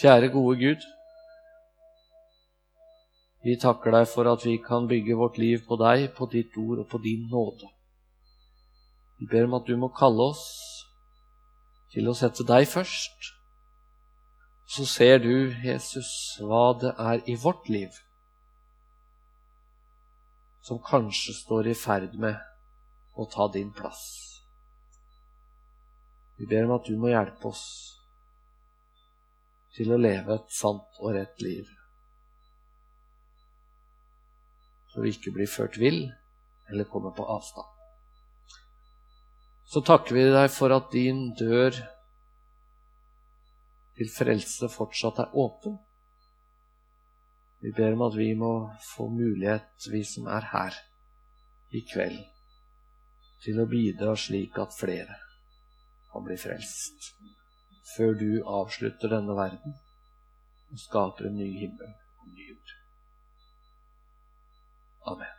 Kjære, 0.00 0.28
gode 0.34 0.58
Gud. 0.60 0.82
Vi 3.46 3.54
takker 3.62 3.94
deg 3.94 4.10
for 4.10 4.28
at 4.28 4.44
vi 4.44 4.58
kan 4.68 4.88
bygge 4.90 5.16
vårt 5.16 5.38
liv 5.38 5.62
på 5.68 5.78
deg, 5.80 6.10
på 6.18 6.26
ditt 6.32 6.58
ord 6.60 6.82
og 6.82 6.88
på 6.90 6.98
din 6.98 7.28
nåde. 7.30 7.70
Vi 9.18 9.26
ber 9.26 9.46
om 9.46 9.54
at 9.56 9.66
du 9.68 9.76
må 9.80 9.88
kalle 9.96 10.28
oss 10.32 10.44
til 11.92 12.08
å 12.10 12.16
sette 12.16 12.44
deg 12.44 12.66
først. 12.68 13.32
Så 14.66 14.84
ser 14.90 15.20
du, 15.22 15.54
Jesus, 15.64 16.10
hva 16.42 16.74
det 16.80 16.92
er 17.00 17.22
i 17.30 17.36
vårt 17.40 17.68
liv 17.72 17.94
som 20.66 20.80
kanskje 20.82 21.32
står 21.36 21.68
i 21.70 21.76
ferd 21.78 22.16
med 22.18 22.40
å 23.14 23.28
ta 23.30 23.46
din 23.54 23.70
plass. 23.72 24.02
Vi 26.36 26.48
ber 26.50 26.66
om 26.66 26.74
at 26.74 26.90
du 26.90 26.98
må 26.98 27.12
hjelpe 27.12 27.52
oss 27.52 27.62
til 29.76 29.94
å 29.94 30.00
leve 30.00 30.34
et 30.34 30.50
sant 30.52 30.98
og 30.98 31.14
rett 31.14 31.46
liv. 31.46 31.70
Så 34.90 35.06
vi 35.06 35.14
ikke 35.14 35.36
blir 35.38 35.48
ført 35.48 35.78
vill 35.80 36.02
eller 36.66 36.90
kommer 36.90 37.14
på 37.14 37.30
avstand 37.30 37.75
så 39.66 39.82
takker 39.82 40.14
vi 40.14 40.24
deg 40.30 40.48
for 40.54 40.74
at 40.74 40.92
din 40.94 41.32
dør 41.38 41.74
til 43.96 44.10
frelse 44.12 44.68
fortsatt 44.70 45.18
er 45.24 45.34
åpen. 45.34 45.78
Vi 47.64 47.72
ber 47.74 47.96
om 47.96 48.04
at 48.06 48.16
vi 48.18 48.28
må 48.38 48.52
få 48.92 49.08
mulighet, 49.10 49.88
vi 49.90 50.04
som 50.04 50.28
er 50.30 50.50
her 50.52 50.76
i 51.74 51.82
kveld, 51.92 52.20
til 53.42 53.58
å 53.62 53.68
bidra 53.70 54.14
slik 54.20 54.58
at 54.62 54.76
flere 54.76 55.16
kan 56.12 56.24
bli 56.24 56.36
frelst, 56.40 57.10
før 57.96 58.14
du 58.20 58.30
avslutter 58.60 59.16
denne 59.16 59.36
verden 59.36 59.74
og 60.70 60.82
skaper 60.82 61.30
en 61.30 61.40
ny 61.40 61.48
himmel 61.58 61.90
og 61.90 62.30
ny 62.30 62.52
jord. 62.52 62.76
Amen. 65.14 65.35